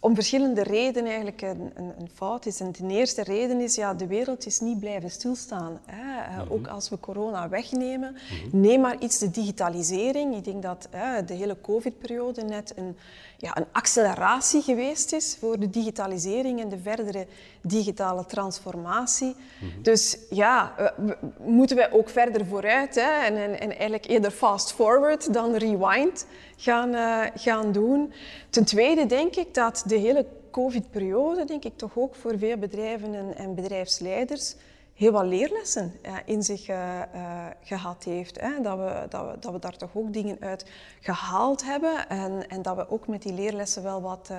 om 0.00 0.14
verschillende 0.14 0.62
redenen 0.62 1.10
eigenlijk 1.10 1.42
een, 1.42 1.70
een, 1.74 1.92
een, 1.98 2.08
fout 2.14 2.46
is. 2.46 2.60
En 2.60 2.72
de 2.72 2.86
eerste 2.86 3.22
reden 3.22 3.60
is, 3.60 3.74
ja, 3.74 3.94
de 3.94 4.06
wereld 4.06 4.46
is 4.46 4.60
niet 4.60 4.80
blijven 4.80 5.10
stilstaan. 5.10 5.80
Hè. 5.86 6.42
Uh, 6.42 6.52
Ook 6.52 6.66
als 6.66 6.88
we 6.88 7.00
corona 7.00 7.48
wegnemen, 7.48 8.12
mm 8.12 8.60
neem 8.60 8.80
maar 8.80 8.98
iets 8.98 9.18
de 9.18 9.30
digitalisering. 9.30 10.36
Ik 10.36 10.44
denk 10.44 10.62
dat 10.62 10.88
de 11.26 11.34
hele 11.34 11.60
covid-periode 11.60 12.42
net 12.42 12.72
een, 12.76 12.96
ja, 13.42 13.56
een 13.56 13.66
acceleratie 13.72 14.62
geweest 14.62 15.12
is 15.12 15.36
voor 15.40 15.58
de 15.58 15.70
digitalisering 15.70 16.60
en 16.60 16.68
de 16.68 16.78
verdere 16.78 17.26
digitale 17.60 18.26
transformatie. 18.26 19.34
Mhm. 19.60 19.82
Dus 19.82 20.18
ja, 20.30 20.74
moeten 21.36 21.76
we 21.76 21.88
ook 21.92 22.08
verder 22.08 22.46
vooruit 22.46 22.94
hè, 22.94 23.24
en, 23.24 23.36
en, 23.36 23.60
en, 23.60 23.70
eigenlijk 23.70 24.06
eerder 24.06 24.30
fast 24.30 24.72
forward 24.72 25.32
dan 25.32 25.54
rewind 25.54 26.26
gaan, 26.56 26.94
uh, 26.94 27.20
gaan 27.34 27.72
doen. 27.72 28.12
Ten 28.50 28.64
tweede 28.64 29.06
denk 29.06 29.36
ik 29.36 29.54
dat 29.54 29.82
de 29.86 29.96
hele 29.96 30.26
COVID-periode, 30.50 31.44
denk 31.44 31.64
ik 31.64 31.76
toch 31.76 31.92
ook 31.94 32.14
voor 32.14 32.38
veel 32.38 32.56
bedrijven 32.56 33.14
en, 33.14 33.36
en 33.36 33.54
bedrijfsleiders 33.54 34.54
heel 34.94 35.12
wat 35.12 35.24
leerlessen 35.24 35.92
uh, 36.06 36.16
in 36.24 36.42
zich 36.42 36.68
uh, 36.68 37.00
gehad 37.62 38.04
heeft. 38.04 38.40
Dat, 38.62 38.78
we, 38.78 39.06
dat, 39.08 39.26
we, 39.26 39.36
dat 39.40 39.52
we 39.52 39.58
daar 39.58 39.76
toch 39.76 39.90
ook 39.94 40.12
dingen 40.12 40.36
uit 40.40 40.70
gehaald 41.00 41.64
hebben 41.64 42.08
en, 42.08 42.48
en 42.48 42.62
dat 42.62 42.76
we 42.76 42.90
ook 42.90 43.06
met 43.06 43.22
die 43.22 43.32
leerlessen 43.32 43.82
wel 43.82 44.02
wat 44.02 44.30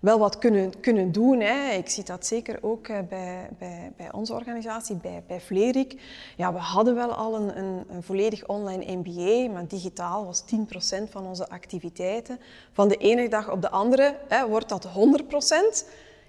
wel 0.00 0.18
wat 0.18 0.38
kunnen, 0.38 0.80
kunnen 0.80 1.12
doen. 1.12 1.42
Ik 1.42 1.88
zie 1.88 2.04
dat 2.04 2.26
zeker 2.26 2.58
ook 2.60 2.88
eh, 2.88 2.98
bij, 3.08 3.48
bij, 3.58 3.92
bij 3.96 4.12
onze 4.12 4.32
organisatie, 4.32 4.96
bij, 4.96 5.22
bij 5.26 5.40
Vlerik. 5.40 6.00
Ja, 6.36 6.52
we 6.52 6.58
hadden 6.58 6.94
wel 6.94 7.12
al 7.14 7.34
een, 7.34 7.58
een, 7.58 7.84
een 7.90 8.02
volledig 8.02 8.46
online 8.46 8.96
MBA, 8.96 9.52
maar 9.52 9.66
digitaal 9.68 10.24
was 10.24 10.42
10% 10.42 11.10
van 11.10 11.26
onze 11.26 11.48
activiteiten. 11.48 12.40
Van 12.72 12.88
de 12.88 12.96
ene 12.96 13.28
dag 13.28 13.50
op 13.50 13.62
de 13.62 13.70
andere 13.70 14.16
wordt 14.48 14.68
dat 14.68 14.86
100%. 14.86 14.90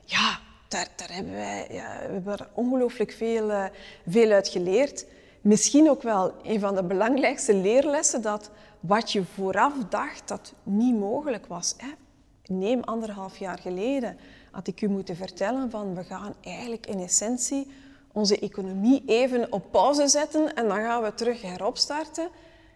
Ja, 0.06 0.39
daar, 0.71 0.87
daar 0.95 1.13
hebben 1.13 1.33
wij 1.33 1.67
ja, 1.69 1.97
we 2.07 2.13
hebben 2.13 2.37
er 2.37 2.49
ongelooflijk 2.53 3.11
veel, 3.11 3.49
uh, 3.49 3.65
veel 4.07 4.31
uit 4.31 4.47
geleerd. 4.47 5.05
Misschien 5.41 5.89
ook 5.89 6.01
wel 6.01 6.33
een 6.43 6.59
van 6.59 6.75
de 6.75 6.83
belangrijkste 6.83 7.53
leerlessen 7.53 8.21
dat 8.21 8.49
wat 8.79 9.11
je 9.11 9.23
vooraf 9.23 9.73
dacht 9.89 10.27
dat 10.27 10.53
niet 10.63 10.97
mogelijk 10.97 11.45
was. 11.45 11.73
Hè 11.77 11.89
neem 12.51 12.83
anderhalf 12.83 13.37
jaar 13.37 13.59
geleden 13.59 14.17
had 14.51 14.67
ik 14.67 14.81
u 14.81 14.87
moeten 14.87 15.15
vertellen 15.15 15.69
van 15.69 15.95
we 15.95 16.03
gaan 16.03 16.33
eigenlijk 16.41 16.87
in 16.87 16.99
essentie 16.99 17.71
onze 18.11 18.39
economie 18.39 19.03
even 19.05 19.51
op 19.51 19.71
pauze 19.71 20.07
zetten 20.07 20.55
en 20.55 20.67
dan 20.67 20.77
gaan 20.77 21.03
we 21.03 21.13
terug 21.13 21.41
heropstarten. 21.41 22.29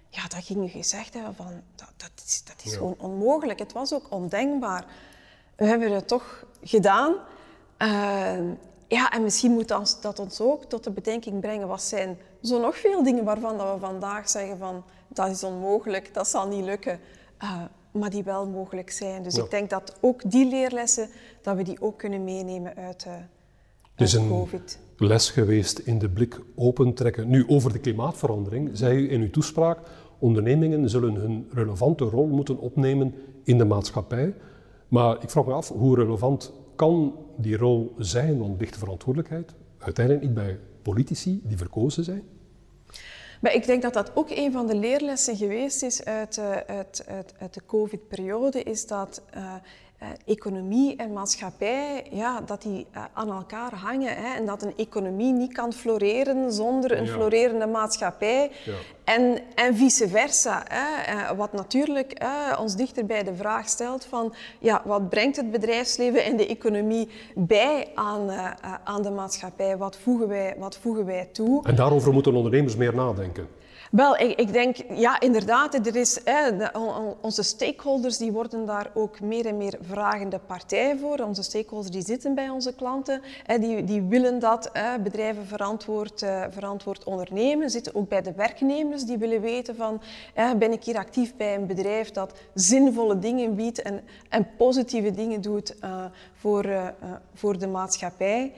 Ja, 0.10 0.22
dat 0.28 0.44
ging 0.44 0.64
u 0.64 0.68
gezegd 0.68 1.14
hebben 1.14 1.36
van 1.36 1.62
dat, 1.76 1.92
dat 1.98 2.12
is, 2.26 2.44
dat 2.44 2.62
is 2.64 2.76
gewoon 2.76 2.96
onmogelijk. 2.98 3.60
Het 3.60 3.74
was 3.74 3.94
ook 3.94 4.06
ondenkbaar. 4.10 4.86
We 5.56 5.66
hebben 5.66 5.92
het 5.92 6.08
toch 6.08 6.46
gedaan. 6.64 7.16
Uh, 7.82 8.38
ja, 8.88 9.12
en 9.12 9.24
misschien 9.24 9.52
moet 9.52 9.68
dat, 9.68 9.98
dat, 10.02 10.20
ons 10.20 10.42
ook 10.42 10.64
tot 10.64 10.84
de 10.84 10.92
bedenking 10.92 11.42
brengen, 11.42 11.68
wat 11.68 11.82
zijn 11.82 12.18
zo 12.42 12.60
nog 12.60 12.78
veel 12.78 13.04
dingen 13.04 13.24
waarvan 13.24 13.58
dat 13.58 13.74
we 13.74 13.80
vandaag 13.80 14.30
zeggen 14.30 14.58
van 14.58 14.84
dat 15.08 15.30
is 15.30 15.44
onmogelijk, 15.44 16.14
dat 16.14 16.28
zal 16.28 16.48
niet 16.48 16.66
lukken. 16.66 17.00
Uh, 17.44 17.62
maar 17.92 18.10
die 18.10 18.24
wel 18.24 18.48
mogelijk 18.48 18.92
zijn. 18.92 19.24
Dus 19.24 19.38
ik 19.38 19.50
denk 19.50 19.70
dat 19.70 19.96
ook 20.02 20.32
die 20.32 20.46
leerlessen, 20.46 21.10
dat 21.42 21.56
we 21.56 21.64
die 21.64 21.82
ook 21.82 21.98
kunnen 21.98 22.24
meenemen 22.24 22.76
uit, 22.76 23.06
uh, 23.08 23.14
uit 23.96 24.14
een 24.14 24.28
COVID. 24.28 24.80
les 24.98 25.30
geweest 25.30 25.80
in 25.80 26.00
de 26.00 26.10
blik 26.10 26.40
opentrekken. 26.56 27.30
Nu, 27.30 27.48
over 27.48 27.74
de 27.74 27.80
klimaatverandering, 27.80 28.70
zei 28.74 28.98
u 28.98 29.12
in 29.12 29.22
uw 29.22 29.30
toespraak, 29.30 29.80
ondernemingen 30.20 30.90
zullen 30.90 31.16
hun 31.16 31.48
relevante 31.52 32.04
rol 32.04 32.28
moeten 32.28 32.58
opnemen 32.58 33.14
in 33.44 33.58
de 33.58 33.66
maatschappij. 33.66 34.34
Maar 34.88 35.24
ik 35.24 35.30
vraag 35.30 35.46
me 35.46 35.54
af, 35.54 35.70
hoe 35.70 35.96
relevant 35.96 36.54
kan 36.76 37.16
die 37.38 37.58
rol 37.58 37.94
zijn? 37.98 38.58
Ligt 38.58 38.74
de 38.74 38.80
verantwoordelijkheid 38.80 39.54
uiteindelijk 39.78 40.26
niet 40.26 40.36
bij 40.36 40.60
politici 40.82 41.42
die 41.44 41.58
verkozen 41.58 42.04
zijn? 42.04 42.24
Maar 43.42 43.54
ik 43.54 43.66
denk 43.66 43.82
dat 43.82 43.94
dat 43.94 44.12
ook 44.16 44.30
een 44.30 44.52
van 44.52 44.68
de 44.68 44.76
leerlessen 44.76 45.36
geweest 45.38 45.84
is 45.84 46.04
uit, 46.04 46.40
uit 47.38 47.54
de 47.54 47.62
COVID-periode, 47.66 48.64
is 48.64 48.88
dat 48.88 49.22
uh, 49.38 49.54
economie 50.26 50.96
en 50.96 51.14
maatschappij, 51.14 52.08
ja, 52.12 52.42
dat 52.42 52.62
die 52.62 52.88
aan 53.14 53.30
elkaar 53.30 53.74
hangen. 53.74 54.16
Hè, 54.16 54.36
en 54.36 54.46
dat 54.46 54.64
een 54.64 54.74
economie 54.78 55.34
niet 55.34 55.54
kan 55.54 55.74
floreren 55.74 56.52
zonder 56.52 56.98
een 56.98 57.08
florerende 57.08 57.68
maatschappij. 57.68 58.52
Ja. 58.66 58.74
En, 59.04 59.40
en 59.56 59.76
vice 59.76 60.08
versa. 60.08 60.64
Hè. 60.68 61.36
wat 61.36 61.54
natuurlijk 61.54 62.26
ons 62.60 62.76
dichter 62.76 63.06
bij 63.06 63.24
de 63.24 63.36
vraag 63.36 63.70
stelt 63.70 64.06
van 64.06 64.34
ja, 64.60 64.82
wat 64.86 65.10
brengt 65.10 65.36
het 65.36 65.52
bedrijfsleven 65.52 66.24
en 66.24 66.38
de 66.38 66.48
economie 66.48 67.10
bij 67.36 67.88
aan, 67.96 68.30
aan 68.84 69.02
de 69.02 69.12
maatschappij? 69.12 69.78
Wat 69.78 69.98
voegen, 69.98 70.28
wij, 70.28 70.56
wat 70.58 70.78
voegen 70.78 71.06
wij 71.06 71.30
toe? 71.32 71.64
En 71.64 71.76
daarover 71.76 72.14
moeten 72.14 72.36
ondernemers 72.36 72.76
meer 72.76 72.96
nadenken. 72.96 73.48
Wel, 73.96 74.18
ik, 74.18 74.40
ik, 74.40 74.54
denk, 74.54 74.78
ja, 74.90 75.20
inderdaad, 75.20 75.74
er 75.74 75.96
is, 75.96 76.20
hè, 76.24 76.68
onze 77.22 77.44
stakeholders 77.44 78.18
die 78.18 78.32
worden 78.32 78.66
daar 78.66 78.92
ook 78.94 79.20
meer 79.22 79.46
en 79.46 79.58
meer 79.58 79.78
vragende 79.82 80.40
partij 80.40 80.98
voor. 80.98 81.20
Onze 81.20 81.44
stakeholders 81.44 81.92
die 81.92 82.06
zitten 82.06 82.36
bij 82.36 82.50
onze 82.50 82.76
klanten, 82.76 83.22
hè, 83.44 83.60
die, 83.60 83.84
die 83.84 84.02
willen 84.02 84.40
dat 84.40 84.70
hè, 84.74 85.00
bedrijven 85.00 85.46
verantwoord, 85.46 86.22
uh, 86.22 86.44
verantwoord 86.50 87.04
ondernemen. 87.04 87.70
Zitten 87.70 87.96
ook 87.96 88.10
bij 88.10 88.22
de 88.22 88.34
werknemers 88.34 89.04
die 89.04 89.18
willen 89.18 89.42
weten 89.42 89.76
van, 89.76 90.02
ben 90.58 90.72
ik 90.72 90.84
hier 90.84 90.98
actief 90.98 91.36
bij 91.36 91.56
een 91.56 91.68
bedrijf 91.68 92.12
dat 92.12 92.34
zinvolle 92.54 93.20
dingen 93.20 93.56
biedt 93.56 93.82
en, 93.82 94.02
en 94.30 94.48
positieve 94.58 95.12
dingen 95.12 95.42
doet 95.42 95.76
uh, 95.84 96.06
voor, 96.34 96.66
uh, 96.66 96.88
voor 97.34 97.58
de 97.58 97.68
maatschappij. 97.68 98.54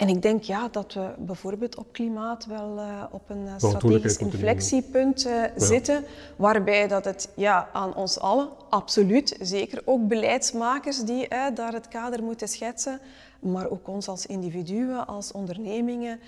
En 0.00 0.08
ik 0.08 0.22
denk 0.22 0.42
ja, 0.42 0.68
dat 0.68 0.94
we 0.94 1.10
bijvoorbeeld 1.18 1.76
op 1.76 1.86
klimaat 1.92 2.46
wel 2.46 2.76
uh, 2.76 3.04
op 3.10 3.22
een 3.26 3.44
uh, 3.44 3.52
strategisch 3.56 4.16
inflectiepunt 4.16 5.26
uh, 5.26 5.44
zitten, 5.56 6.04
waarbij 6.36 6.88
dat 6.88 7.04
het 7.04 7.28
ja, 7.36 7.68
aan 7.72 7.94
ons 7.94 8.18
allen, 8.18 8.48
absoluut, 8.70 9.36
zeker 9.40 9.82
ook 9.84 10.08
beleidsmakers 10.08 11.04
die 11.04 11.28
daar 11.54 11.72
het 11.72 11.88
kader 11.88 12.22
moeten 12.22 12.48
schetsen, 12.48 13.00
maar 13.40 13.70
ook 13.70 13.88
ons 13.88 14.08
als 14.08 14.26
individuen, 14.26 15.06
als 15.06 15.32
ondernemingen, 15.32 16.18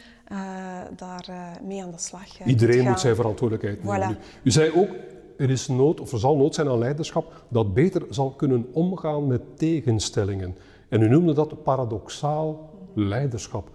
daar 0.96 1.28
mee 1.62 1.82
aan 1.82 1.90
de 1.90 1.98
slag 1.98 2.44
Iedereen 2.44 2.88
moet 2.88 3.00
zijn 3.00 3.14
verantwoordelijkheid 3.14 3.85
nemen. 3.85 4.18
U 4.42 4.50
zei 4.50 4.72
ook, 4.74 4.88
er 5.38 5.50
is 5.50 5.68
nood, 5.68 6.00
of 6.00 6.12
er 6.12 6.18
zal 6.18 6.37
nood 6.37 6.54
zijn 6.54 6.68
aan 6.68 6.78
leiderschap 6.78 7.44
dat 7.48 7.74
beter 7.74 8.02
zal 8.11 8.30
kunnen 8.30 8.66
omgaan 8.72 9.26
met 9.26 9.58
tegenstellingen. 9.58 10.56
En 10.88 11.02
u 11.02 11.08
noemde 11.08 11.32
dat 11.32 11.62
paradoxaal 11.62 12.70
leiderschap. 12.94 13.70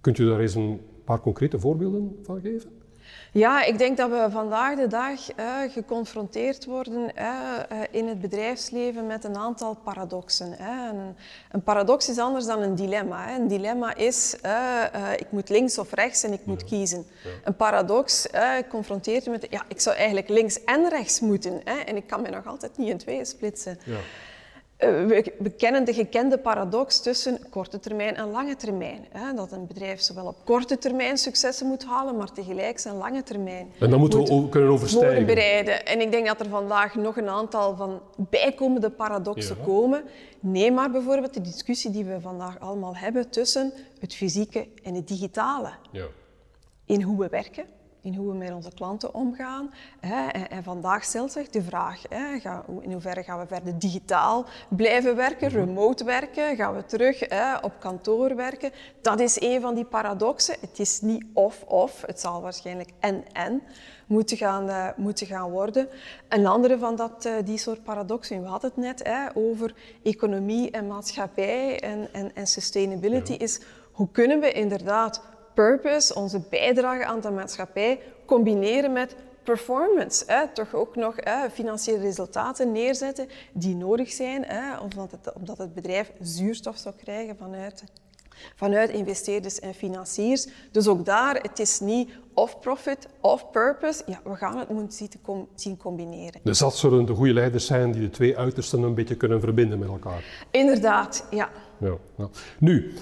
Kunt 0.00 0.18
u 0.18 0.28
daar 0.28 0.40
eens 0.40 0.54
een 0.54 0.80
paar 1.04 1.20
concrete 1.20 1.58
voorbeelden 1.58 2.18
van 2.22 2.40
geven? 2.40 2.76
Ja, 3.32 3.64
ik 3.64 3.78
denk 3.78 3.96
dat 3.96 4.10
we 4.10 4.26
vandaag 4.30 4.76
de 4.76 4.86
dag 4.86 5.38
uh, 5.38 5.72
geconfronteerd 5.72 6.64
worden 6.64 7.10
uh, 7.18 7.58
in 7.90 8.08
het 8.08 8.20
bedrijfsleven 8.20 9.06
met 9.06 9.24
een 9.24 9.36
aantal 9.36 9.76
paradoxen. 9.84 10.62
Een, 10.62 11.16
een, 11.50 11.62
paradox 11.62 12.08
is 12.08 12.18
anders 12.18 12.46
dan 12.46 12.62
een 12.62 12.74
dilemma. 12.74 13.34
Een 13.34 13.48
dilemma 13.48 13.94
is, 13.94 14.36
ik 15.16 15.26
moet 15.30 15.48
links 15.48 15.78
of 15.78 15.92
rechts 15.92 16.22
en 16.22 16.32
ik 16.32 16.46
moet 16.46 16.64
kiezen. 16.64 17.04
Een 17.44 17.56
paradox 17.56 18.28
confronteert 18.68 19.24
je 19.24 19.30
met, 19.30 19.46
ja, 19.50 19.62
ik 19.68 19.80
zou 19.80 19.96
eigenlijk 19.96 20.28
links 20.28 20.64
en 20.64 20.88
rechts 20.88 21.20
moeten. 21.20 21.64
En 21.64 21.96
ik 21.96 22.06
kan 22.06 22.22
me 22.22 22.28
nog 22.30 22.46
altijd 22.46 22.78
niet 22.78 22.88
in 22.88 22.98
tweeën 22.98 23.26
splitsen. 23.26 23.78
Ja. 23.84 23.98
Eh, 24.76 25.06
we, 25.38 25.50
kennen 25.56 25.84
de 25.84 25.94
gekende 25.94 26.38
paradox 26.38 27.00
tussen 27.00 27.48
korte 27.50 27.78
termijn 27.78 28.14
en 28.14 28.30
lange 28.30 28.56
termijn. 28.56 29.06
Hè? 29.10 29.34
Dat 29.34 29.52
een 29.52 29.66
bedrijf 29.66 30.00
zowel 30.00 30.26
op 30.26 30.36
korte 30.44 30.78
termijn 30.78 31.18
successen 31.18 31.66
moet 31.66 31.84
halen, 31.84 32.16
maar 32.16 32.32
tegelijk 32.32 32.78
zijn 32.78 32.96
lange 32.96 33.22
termijn. 33.22 33.72
En 33.80 33.90
dan 33.90 33.98
moeten 33.98 34.18
we 34.24 34.48
kunnen 34.48 34.70
overstijgen. 34.70 35.26
Bereiden. 35.26 35.86
En 35.86 36.00
ik 36.00 36.10
denk 36.10 36.26
dat 36.26 36.40
er 36.40 36.48
vandaag 36.48 36.94
nog 36.94 37.16
een 37.16 37.28
aantal 37.28 37.76
van 37.76 38.00
bijkomende 38.16 38.90
paradoxen 38.90 39.56
komen. 39.64 40.04
Neem 40.40 40.74
maar 40.74 40.90
bijvoorbeeld 40.90 41.34
de 41.34 41.40
discussie 41.40 41.90
die 41.90 42.04
we 42.04 42.20
vandaag 42.20 42.60
allemaal 42.60 42.96
hebben 42.96 43.30
tussen 43.30 43.72
het 43.98 44.14
fysieke 44.14 44.68
en 44.82 44.94
het 44.94 45.08
digitale. 45.08 45.70
Ja. 45.92 46.06
In 46.84 47.02
hoe 47.02 47.18
we 47.18 47.28
werken, 47.28 47.64
in 48.06 48.14
hoe 48.14 48.28
we 48.28 48.34
met 48.34 48.52
onze 48.52 48.70
klanten 48.74 49.14
omgaan. 49.14 49.70
En, 50.00 50.62
vandaag 50.62 51.04
stelt 51.04 51.32
zich 51.32 51.48
de 51.50 51.62
vraag, 51.62 52.08
in 52.80 52.92
hoeverre 52.92 53.22
gaan 53.22 53.38
we 53.38 53.46
verder 53.46 53.78
digitaal 53.78 54.46
blijven 54.68 55.16
werken, 55.16 55.48
mhm. 55.48 55.56
remote 55.56 56.04
werken? 56.04 56.56
Gaan 56.56 56.74
we 56.74 56.84
terug 56.84 57.22
op 57.62 57.72
kantoor 57.78 58.36
werken? 58.36 58.70
Dat 59.00 59.20
is 59.20 59.40
een 59.40 59.60
van 59.60 59.74
die 59.74 59.84
paradoxen. 59.84 60.56
Het 60.60 60.78
is 60.78 61.00
niet 61.00 61.24
of-of, 61.32 62.02
het 62.06 62.20
zal 62.20 62.40
waarschijnlijk 62.42 62.90
en-en 63.00 63.62
moeten 64.06 64.36
gaan, 64.36 64.68
uh, 64.68 64.88
moeten 64.96 65.26
gaan 65.26 65.50
worden. 65.50 65.88
Een 66.28 66.46
andere 66.46 66.78
van 66.78 66.96
dat, 66.96 67.24
uh, 67.26 67.32
die 67.44 67.58
soort 67.58 67.82
paradoxen, 67.82 68.42
we 68.42 68.48
hadden 68.48 68.70
het 68.74 68.84
net 68.84 69.02
hè, 69.02 69.26
over 69.34 69.74
economie 70.02 70.70
en 70.70 70.86
maatschappij 70.86 71.80
en, 71.80 72.08
en, 72.12 72.34
en 72.34 72.46
sustainability, 72.46 73.32
is 73.32 73.60
hoe 73.92 74.08
kunnen 74.12 74.40
we 74.40 74.52
inderdaad 74.52 75.22
purpose, 75.56 76.14
onze 76.14 76.40
bijdrage 76.50 77.04
aan 77.04 77.20
de 77.20 77.30
maatschappij, 77.30 78.00
combineren 78.26 78.92
met 78.92 79.16
performance. 79.42 80.24
Hè? 80.26 80.48
Toch 80.52 80.74
ook 80.74 80.96
nog 80.96 81.14
hè, 81.16 81.50
financiële 81.50 81.98
resultaten 81.98 82.72
neerzetten 82.72 83.28
die 83.52 83.74
nodig 83.74 84.10
zijn, 84.10 84.44
hè, 84.44 84.78
omdat, 84.78 85.10
het, 85.10 85.32
omdat 85.34 85.58
het 85.58 85.74
bedrijf 85.74 86.12
zuurstof 86.20 86.76
zou 86.76 86.94
krijgen 86.94 87.36
vanuit 87.36 87.84
vanuit 88.56 88.90
investeerders 88.90 89.60
en 89.60 89.74
financiers. 89.74 90.48
Dus 90.70 90.88
ook 90.88 91.04
daar, 91.04 91.34
het 91.34 91.58
is 91.58 91.80
niet 91.80 92.10
of 92.34 92.60
profit 92.60 93.08
of 93.20 93.50
purpose. 93.50 94.02
Ja, 94.06 94.20
we 94.24 94.36
gaan 94.36 94.58
het 94.58 94.68
moeten 94.68 95.10
zien 95.54 95.76
combineren. 95.76 96.40
Dus 96.42 96.58
dat 96.58 96.76
zullen 96.76 97.06
de 97.06 97.14
goede 97.14 97.32
leiders 97.32 97.66
zijn 97.66 97.92
die 97.92 98.00
de 98.00 98.10
twee 98.10 98.38
uitersten 98.38 98.82
een 98.82 98.94
beetje 98.94 99.16
kunnen 99.16 99.40
verbinden 99.40 99.78
met 99.78 99.88
elkaar. 99.88 100.24
Inderdaad, 100.50 101.26
ja. 101.30 101.50
ja, 101.78 101.96
ja. 102.16 102.28
Nu, 102.58 102.94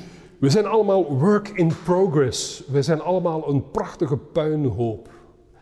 we 0.44 0.50
zijn 0.50 0.66
allemaal 0.66 1.18
work 1.18 1.48
in 1.48 1.72
progress. 1.85 2.62
We 2.66 2.83
zijn 2.83 3.00
allemaal 3.00 3.48
een 3.48 3.70
prachtige 3.70 4.16
puinhoop. 4.16 5.11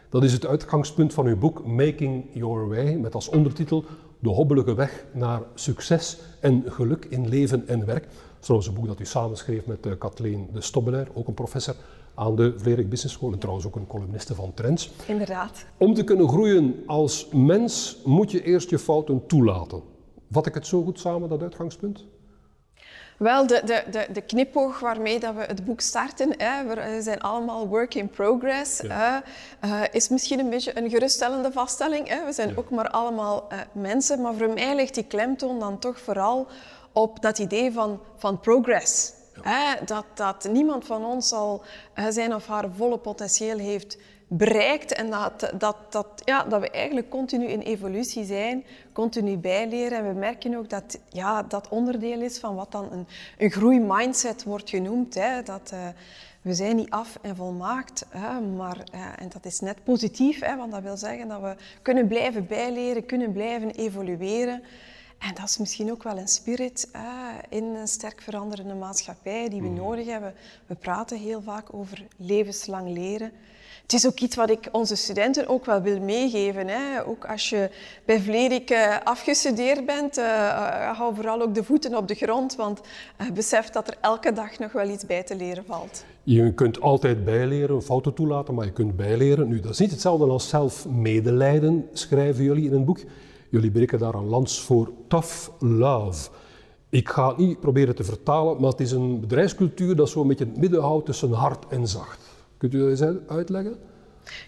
Dat 0.08 0.24
is 0.24 0.32
het 0.32 0.46
uitgangspunt 0.46 1.14
van 1.14 1.26
uw 1.26 1.38
boek 1.38 1.66
Making 1.66 2.24
Your 2.32 2.68
Way, 2.68 2.94
met 2.94 3.14
als 3.14 3.28
ondertitel 3.28 3.84
De 4.18 4.28
hobbelige 4.28 4.74
weg 4.74 5.04
naar 5.12 5.42
succes 5.54 6.18
en 6.40 6.64
geluk 6.66 7.04
in 7.04 7.28
leven 7.28 7.68
en 7.68 7.86
werk. 7.86 8.06
Trouwens 8.38 8.68
een 8.68 8.74
boek 8.74 8.86
dat 8.86 9.00
u 9.00 9.04
samenschreef 9.04 9.66
met 9.66 9.86
uh, 9.86 9.92
Kathleen 9.98 10.48
de 10.52 10.60
Stobbelaar, 10.60 11.08
ook 11.14 11.28
een 11.28 11.34
professor 11.34 11.74
aan 12.14 12.36
de 12.36 12.54
Vlerik 12.56 12.88
Business 12.88 13.14
School 13.14 13.32
en 13.32 13.38
trouwens 13.38 13.66
ook 13.66 13.76
een 13.76 13.86
columniste 13.86 14.34
van 14.34 14.54
Trends. 14.54 14.90
Inderdaad. 15.06 15.64
Om 15.76 15.94
te 15.94 16.04
kunnen 16.04 16.28
groeien 16.28 16.82
als 16.86 17.28
mens 17.32 17.96
moet 18.04 18.30
je 18.30 18.42
eerst 18.42 18.70
je 18.70 18.78
fouten 18.78 19.26
toelaten. 19.26 19.82
Vat 20.30 20.46
ik 20.46 20.54
het 20.54 20.66
zo 20.66 20.82
goed 20.82 20.98
samen, 20.98 21.28
dat 21.28 21.42
uitgangspunt? 21.42 22.04
Wel, 23.22 23.46
de, 23.46 23.62
de, 23.64 23.82
de, 23.90 24.06
de 24.12 24.20
knipoog 24.20 24.80
waarmee 24.80 25.20
dat 25.20 25.34
we 25.34 25.40
het 25.40 25.64
boek 25.64 25.80
starten, 25.80 26.34
hè, 26.36 26.64
we 26.64 27.02
zijn 27.02 27.20
allemaal 27.20 27.68
work 27.68 27.94
in 27.94 28.10
progress, 28.10 28.80
ja. 28.80 29.22
uh, 29.64 29.80
is 29.92 30.08
misschien 30.08 30.38
een 30.38 30.50
beetje 30.50 30.78
een 30.78 30.90
geruststellende 30.90 31.52
vaststelling. 31.52 32.08
Hè. 32.08 32.24
We 32.24 32.32
zijn 32.32 32.56
ook 32.56 32.70
maar 32.70 32.88
allemaal 32.88 33.48
uh, 33.52 33.58
mensen, 33.72 34.20
maar 34.20 34.34
voor 34.34 34.52
mij 34.52 34.74
ligt 34.74 34.94
die 34.94 35.06
klemtoon 35.06 35.58
dan 35.58 35.78
toch 35.78 36.00
vooral 36.00 36.46
op 36.92 37.22
dat 37.22 37.38
idee 37.38 37.72
van, 37.72 38.00
van 38.16 38.40
progress. 38.40 39.12
Hè, 39.42 39.84
dat, 39.84 40.04
dat 40.14 40.48
niemand 40.50 40.86
van 40.86 41.04
ons 41.04 41.32
al 41.32 41.62
zijn 42.08 42.34
of 42.34 42.46
haar 42.46 42.68
volle 42.76 42.98
potentieel 42.98 43.58
heeft 43.58 43.98
bereikt 44.36 44.92
en 44.92 45.10
dat, 45.10 45.52
dat, 45.58 45.76
dat, 45.88 46.06
ja, 46.24 46.44
dat 46.44 46.60
we 46.60 46.70
eigenlijk 46.70 47.10
continu 47.10 47.46
in 47.46 47.60
evolutie 47.60 48.24
zijn, 48.24 48.64
continu 48.92 49.36
bijleren. 49.36 49.98
En 49.98 50.08
we 50.08 50.18
merken 50.18 50.56
ook 50.56 50.70
dat 50.70 50.98
ja, 51.08 51.42
dat 51.42 51.68
onderdeel 51.68 52.20
is 52.20 52.38
van 52.38 52.54
wat 52.54 52.72
dan 52.72 52.92
een, 52.92 53.06
een 53.38 53.50
groeimindset 53.50 54.44
wordt 54.44 54.70
genoemd. 54.70 55.14
Hè. 55.14 55.42
Dat, 55.42 55.70
uh, 55.74 55.80
we 56.42 56.54
zijn 56.54 56.76
niet 56.76 56.90
af 56.90 57.18
en 57.22 57.36
volmaakt, 57.36 58.06
hè, 58.08 58.40
maar 58.40 58.76
uh, 58.94 59.00
en 59.18 59.28
dat 59.28 59.44
is 59.44 59.60
net 59.60 59.84
positief, 59.84 60.40
hè, 60.40 60.56
want 60.56 60.72
dat 60.72 60.82
wil 60.82 60.96
zeggen 60.96 61.28
dat 61.28 61.40
we 61.40 61.56
kunnen 61.82 62.06
blijven 62.06 62.46
bijleren, 62.46 63.06
kunnen 63.06 63.32
blijven 63.32 63.70
evolueren. 63.70 64.62
En 65.18 65.34
dat 65.34 65.48
is 65.48 65.58
misschien 65.58 65.90
ook 65.90 66.02
wel 66.02 66.18
een 66.18 66.28
spirit 66.28 66.88
in 67.48 67.64
een 67.64 67.88
sterk 67.88 68.20
veranderende 68.20 68.74
maatschappij 68.74 69.48
die 69.48 69.62
we 69.62 69.68
mm. 69.68 69.74
nodig 69.74 70.06
hebben. 70.06 70.34
We 70.66 70.74
praten 70.74 71.18
heel 71.18 71.42
vaak 71.42 71.74
over 71.74 72.06
levenslang 72.16 72.88
leren. 72.88 73.32
Het 73.92 74.00
is 74.04 74.10
ook 74.10 74.20
iets 74.20 74.36
wat 74.36 74.50
ik 74.50 74.68
onze 74.70 74.96
studenten 74.96 75.48
ook 75.48 75.64
wel 75.64 75.82
wil 75.82 76.00
meegeven. 76.00 76.68
Hè. 76.68 77.06
Ook 77.06 77.24
als 77.24 77.50
je 77.50 77.70
bij 78.04 78.20
Vlerik 78.20 78.70
uh, 78.70 78.96
afgestudeerd 79.04 79.86
bent, 79.86 80.18
uh, 80.18 80.24
hou 80.98 81.14
vooral 81.14 81.42
ook 81.42 81.54
de 81.54 81.64
voeten 81.64 81.96
op 81.96 82.08
de 82.08 82.14
grond, 82.14 82.56
want 82.56 82.80
besef 83.34 83.70
dat 83.70 83.88
er 83.88 83.96
elke 84.00 84.32
dag 84.32 84.58
nog 84.58 84.72
wel 84.72 84.88
iets 84.88 85.06
bij 85.06 85.22
te 85.22 85.36
leren 85.36 85.64
valt. 85.66 86.04
Je 86.22 86.54
kunt 86.54 86.80
altijd 86.80 87.24
bijleren, 87.24 87.82
fouten 87.82 88.14
toelaten, 88.14 88.54
maar 88.54 88.64
je 88.64 88.72
kunt 88.72 88.96
bijleren. 88.96 89.48
Nu, 89.48 89.60
dat 89.60 89.70
is 89.70 89.78
niet 89.78 89.90
hetzelfde 89.90 90.26
als 90.26 90.48
zelf 90.48 90.88
medelijden, 90.88 91.88
schrijven 91.92 92.44
jullie 92.44 92.66
in 92.66 92.72
een 92.72 92.84
boek. 92.84 92.98
Jullie 93.50 93.70
breken 93.70 93.98
daar 93.98 94.14
een 94.14 94.28
lans 94.28 94.60
voor 94.60 94.90
tough 95.08 95.48
love. 95.58 96.30
Ik 96.88 97.08
ga 97.08 97.28
het 97.28 97.36
niet 97.36 97.60
proberen 97.60 97.94
te 97.94 98.04
vertalen, 98.04 98.60
maar 98.60 98.70
het 98.70 98.80
is 98.80 98.92
een 98.92 99.20
bedrijfscultuur 99.20 99.96
dat 99.96 100.08
zo 100.08 100.20
een 100.20 100.28
beetje 100.28 100.44
het 100.44 100.56
midden 100.56 100.80
houdt 100.80 101.06
tussen 101.06 101.32
hard 101.32 101.66
en 101.68 101.88
zacht. 101.88 102.21
Kunt 102.62 102.74
u 102.74 102.78
dat 102.78 102.88
eens 102.88 103.18
uitleggen? 103.26 103.76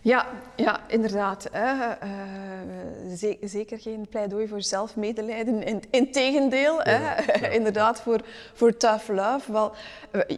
Ja, 0.02 0.26
ja 0.56 0.88
inderdaad. 0.88 1.48
Hè. 1.52 1.86
Uh, 1.86 3.38
zeker 3.42 3.78
geen 3.78 4.06
pleidooi 4.08 4.48
voor 4.48 4.62
zelfmedelijden. 4.62 5.62
In, 5.62 5.82
integendeel, 5.90 6.80
hè. 6.82 7.22
inderdaad 7.58 8.00
voor, 8.00 8.20
voor 8.52 8.76
tough 8.76 9.08
love. 9.08 9.52
Wel, 9.52 9.72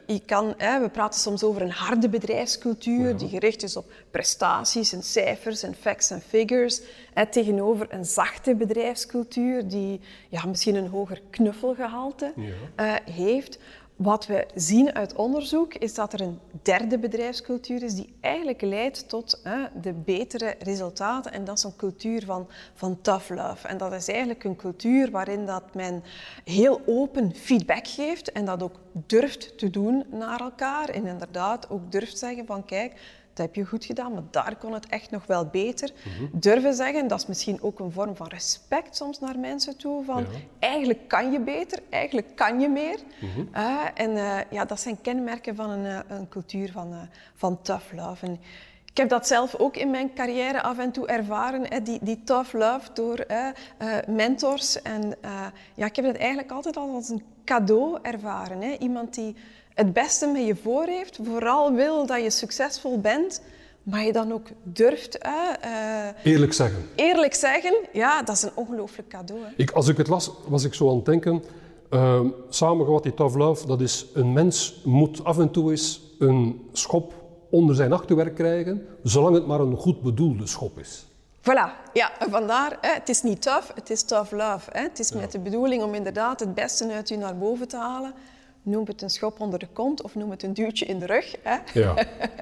je 0.06 0.20
kan, 0.26 0.54
hè, 0.56 0.80
we 0.80 0.88
praten 0.88 1.20
soms 1.20 1.44
over 1.44 1.62
een 1.62 1.70
harde 1.70 2.08
bedrijfscultuur 2.08 3.16
die 3.16 3.28
gericht 3.28 3.62
is 3.62 3.76
op 3.76 3.92
prestaties 4.10 4.92
en 4.92 5.02
cijfers 5.02 5.62
en 5.62 5.74
facts 5.74 6.10
en 6.10 6.20
figures. 6.20 6.82
Hè, 7.14 7.26
tegenover 7.26 7.86
een 7.90 8.04
zachte 8.04 8.54
bedrijfscultuur 8.54 9.68
die 9.68 10.00
ja, 10.28 10.46
misschien 10.46 10.74
een 10.74 10.88
hoger 10.88 11.20
knuffelgehalte 11.30 12.32
uh, 12.36 12.94
heeft. 13.10 13.58
Wat 13.96 14.26
we 14.26 14.46
zien 14.54 14.94
uit 14.94 15.14
onderzoek 15.14 15.74
is 15.74 15.94
dat 15.94 16.12
er 16.12 16.20
een 16.20 16.38
derde 16.62 16.98
bedrijfscultuur 16.98 17.82
is 17.82 17.94
die 17.94 18.16
eigenlijk 18.20 18.60
leidt 18.60 19.08
tot 19.08 19.42
de 19.82 19.92
betere 19.92 20.54
resultaten. 20.58 21.32
En 21.32 21.44
dat 21.44 21.56
is 21.56 21.64
een 21.64 21.76
cultuur 21.76 22.24
van, 22.24 22.48
van 22.74 23.00
tough 23.00 23.30
love. 23.30 23.68
En 23.68 23.78
dat 23.78 23.92
is 23.92 24.08
eigenlijk 24.08 24.44
een 24.44 24.56
cultuur 24.56 25.10
waarin 25.10 25.46
dat 25.46 25.74
men 25.74 26.02
heel 26.44 26.80
open 26.86 27.34
feedback 27.34 27.86
geeft 27.86 28.32
en 28.32 28.44
dat 28.44 28.62
ook 28.62 28.76
durft 28.92 29.58
te 29.58 29.70
doen 29.70 30.04
naar 30.10 30.40
elkaar. 30.40 30.88
En 30.88 31.06
inderdaad 31.06 31.70
ook 31.70 31.92
durft 31.92 32.18
zeggen 32.18 32.46
van 32.46 32.64
kijk, 32.64 33.00
dat 33.36 33.46
heb 33.46 33.54
je 33.54 33.64
goed 33.64 33.84
gedaan, 33.84 34.12
maar 34.12 34.22
daar 34.30 34.56
kon 34.56 34.72
het 34.72 34.86
echt 34.86 35.10
nog 35.10 35.26
wel 35.26 35.46
beter. 35.46 35.92
Durven 36.32 36.74
zeggen, 36.74 37.08
dat 37.08 37.18
is 37.18 37.26
misschien 37.26 37.62
ook 37.62 37.78
een 37.78 37.92
vorm 37.92 38.16
van 38.16 38.26
respect 38.26 38.96
soms 38.96 39.20
naar 39.20 39.38
mensen 39.38 39.76
toe. 39.76 40.04
Van 40.04 40.26
eigenlijk 40.58 41.08
kan 41.08 41.32
je 41.32 41.40
beter, 41.40 41.78
eigenlijk 41.90 42.36
kan 42.36 42.60
je 42.60 42.68
meer. 42.68 42.98
Mhm. 43.20 43.46
Eh, 43.52 43.84
en 43.94 44.10
uh, 44.10 44.38
ja, 44.50 44.64
dat 44.64 44.80
zijn 44.80 45.00
kenmerken 45.00 45.54
van 45.54 45.70
een, 45.70 45.86
eh, 45.86 45.98
een 46.18 46.28
cultuur 46.28 46.70
van, 46.72 47.08
van 47.34 47.62
tough 47.62 47.92
love. 47.92 48.26
En 48.26 48.40
ik 48.84 48.96
heb 48.96 49.08
dat 49.08 49.26
zelf 49.26 49.54
ook 49.54 49.76
in 49.76 49.90
mijn 49.90 50.14
carrière 50.14 50.62
af 50.62 50.78
en 50.78 50.92
toe 50.92 51.06
ervaren, 51.06 51.66
hè, 51.68 51.82
die, 51.82 51.98
die 52.02 52.22
tough 52.24 52.52
love 52.52 52.92
door 52.92 53.26
mentors. 54.06 54.82
En 54.82 55.14
ja, 55.74 55.86
ik 55.86 55.96
heb 55.96 56.04
het 56.04 56.16
eigenlijk 56.16 56.50
altijd 56.50 56.76
al 56.76 56.94
als 56.94 57.08
een 57.08 57.22
cadeau 57.44 57.98
ervaren. 58.02 58.62
Hè. 58.62 58.76
Iemand 58.78 59.14
die 59.14 59.36
het 59.76 59.92
beste 59.92 60.26
met 60.26 60.46
je 60.46 60.56
voor 60.56 60.84
heeft, 60.84 61.18
vooral 61.24 61.72
wil 61.72 62.06
dat 62.06 62.22
je 62.22 62.30
succesvol 62.30 63.00
bent, 63.00 63.42
maar 63.82 64.04
je 64.04 64.12
dan 64.12 64.32
ook 64.32 64.46
durft. 64.62 65.18
Uh, 65.26 66.32
eerlijk 66.32 66.52
zeggen. 66.52 66.88
Eerlijk 66.94 67.34
zeggen, 67.34 67.74
ja, 67.92 68.22
dat 68.22 68.36
is 68.36 68.42
een 68.42 68.50
ongelooflijk 68.54 69.08
cadeau. 69.08 69.42
Hè. 69.42 69.48
Ik, 69.56 69.70
als 69.70 69.88
ik 69.88 69.96
het 69.96 70.08
las, 70.08 70.30
was 70.48 70.64
ik 70.64 70.74
zo 70.74 70.88
aan 70.88 70.96
het 70.96 71.04
denken. 71.04 71.44
Uh, 71.90 72.20
samengevat, 72.48 73.02
die 73.02 73.14
tough 73.14 73.36
love, 73.36 73.66
dat 73.66 73.80
is 73.80 74.06
een 74.14 74.32
mens 74.32 74.80
moet 74.84 75.24
af 75.24 75.38
en 75.38 75.50
toe 75.50 75.70
eens 75.70 76.00
een 76.18 76.68
schop 76.72 77.12
onder 77.50 77.74
zijn 77.74 77.92
achterwerk 77.92 78.34
krijgen, 78.34 78.86
zolang 79.02 79.34
het 79.34 79.46
maar 79.46 79.60
een 79.60 79.76
goed 79.76 80.02
bedoelde 80.02 80.46
schop 80.46 80.78
is. 80.78 81.06
Voilà, 81.40 81.90
ja, 81.92 82.12
vandaar, 82.30 82.78
hè, 82.80 82.92
het 82.92 83.08
is 83.08 83.22
niet 83.22 83.42
tough, 83.42 83.74
het 83.74 83.90
is 83.90 84.02
tough 84.02 84.32
love. 84.32 84.70
Hè. 84.72 84.80
Het 84.80 84.98
is 84.98 85.12
met 85.12 85.32
de 85.32 85.38
bedoeling 85.38 85.82
om 85.82 85.94
inderdaad 85.94 86.40
het 86.40 86.54
beste 86.54 86.92
uit 86.92 87.08
je 87.08 87.16
naar 87.16 87.38
boven 87.38 87.68
te 87.68 87.76
halen 87.76 88.14
noem 88.66 88.86
het 88.86 89.02
een 89.02 89.10
schop 89.10 89.40
onder 89.40 89.58
de 89.58 89.68
kont 89.72 90.02
of 90.02 90.14
noem 90.14 90.30
het 90.30 90.42
een 90.42 90.54
duwtje 90.54 90.84
in 90.84 90.98
de 90.98 91.06
rug. 91.06 91.34
Hè? 91.42 91.80
Ja, 91.80 91.94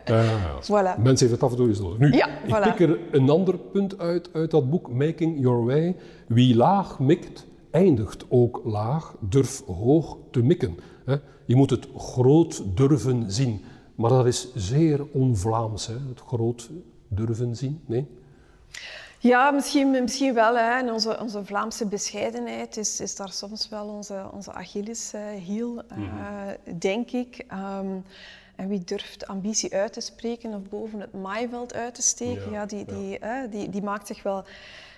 ja, 0.04 0.22
ja. 0.22 0.62
voilà. 0.68 1.00
mensen 1.02 1.28
heeft 1.28 1.30
het 1.30 1.42
af 1.42 1.50
en 1.50 1.56
toe 1.56 1.68
eens 1.68 1.80
nodig. 1.80 1.98
Nu, 1.98 2.12
ja, 2.12 2.28
ik 2.28 2.62
pik 2.62 2.88
er 2.88 2.98
een 3.10 3.30
ander 3.30 3.58
punt 3.58 3.98
uit, 3.98 4.28
uit 4.32 4.50
dat 4.50 4.70
boek, 4.70 4.92
Making 4.92 5.40
Your 5.40 5.64
Way. 5.64 5.96
Wie 6.26 6.56
laag 6.56 6.98
mikt, 6.98 7.46
eindigt 7.70 8.24
ook 8.28 8.60
laag. 8.64 9.14
Durf 9.20 9.62
hoog 9.66 10.16
te 10.30 10.42
mikken. 10.42 10.78
Hè? 11.04 11.16
Je 11.44 11.56
moet 11.56 11.70
het 11.70 11.88
groot 11.96 12.62
durven 12.76 13.32
zien. 13.32 13.64
Maar 13.94 14.10
dat 14.10 14.26
is 14.26 14.54
zeer 14.54 15.06
on-Vlaams, 15.12 15.86
het 15.86 16.20
groot 16.26 16.70
durven 17.08 17.56
zien. 17.56 17.80
Nee? 17.86 18.06
Ja, 19.24 19.50
misschien, 19.50 19.90
misschien 19.90 20.34
wel. 20.34 20.56
Hè. 20.56 20.78
En 20.78 20.92
onze, 20.92 21.20
onze 21.20 21.44
Vlaamse 21.44 21.86
bescheidenheid 21.86 22.76
is, 22.76 23.00
is 23.00 23.16
daar 23.16 23.32
soms 23.32 23.68
wel 23.68 23.86
onze, 23.86 24.30
onze 24.32 24.52
Achilleshiel, 24.52 25.82
uh, 25.92 25.98
mm 25.98 26.78
denk 26.78 27.10
ik. 27.10 27.44
Um, 27.52 28.04
en 28.56 28.68
wie 28.68 28.84
durft 28.84 29.26
ambitie 29.26 29.74
uit 29.74 29.92
te 29.92 30.00
spreken 30.00 30.54
of 30.54 30.62
boven 30.68 31.00
het 31.00 31.12
maaiveld 31.12 31.74
uit 31.74 31.94
te 31.94 32.02
steken, 32.02 32.50
ja, 32.50 32.66
die, 32.66 32.84
die, 32.84 33.18
die, 33.50 33.68
die 33.68 33.82
maakt 33.82 34.06
zich 34.06 34.22
wel 34.22 34.44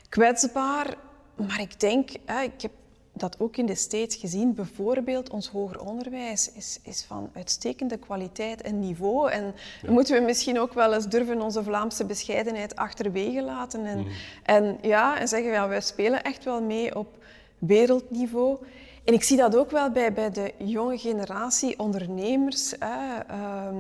kwetsbaar. 0.09 0.95
Maar 1.35 1.61
ik 1.61 1.81
denk, 1.81 2.11
ik 2.11 2.63
heb 2.63 2.73
dat 3.17 3.41
ook 3.41 3.57
in 3.57 3.67
de 3.67 3.75
States 3.75 4.17
gezien. 4.17 4.55
Bijvoorbeeld 4.55 5.31
ons 5.31 5.49
hoger 5.49 5.81
onderwijs 5.81 6.53
is, 6.53 6.79
is 6.83 7.05
van 7.05 7.31
uitstekende 7.35 7.97
kwaliteit 7.97 8.63
en 8.63 8.79
niveau. 8.79 9.31
En 9.31 9.55
moeten 9.87 10.15
we 10.15 10.21
misschien 10.21 10.61
ook 10.61 10.73
wel 10.73 10.95
eens 10.95 11.09
durven 11.09 11.41
onze 11.41 11.63
Vlaamse 11.63 12.05
bescheidenheid 12.05 12.77
achterwege 12.77 13.43
laten. 13.43 13.85
En, 13.85 13.99
mhm. 13.99 14.09
en, 14.43 14.79
ja, 14.83 15.19
en 15.19 15.29
zeggen, 15.29 15.51
ja, 15.51 15.69
wij 15.69 15.81
spelen 15.81 16.23
echt 16.23 16.45
wel 16.45 16.63
mee 16.63 16.97
op 16.97 17.25
wereldniveau. 17.59 18.59
En 19.05 19.15
ik 19.15 19.23
zie 19.23 19.37
dat 19.37 19.57
ook 19.57 19.71
wel 19.71 19.91
bij, 19.91 20.13
bij 20.13 20.31
de 20.31 20.53
jonge 20.59 20.99
generatie 20.99 21.79
ondernemers, 21.79 22.79
ehm, 22.79 23.77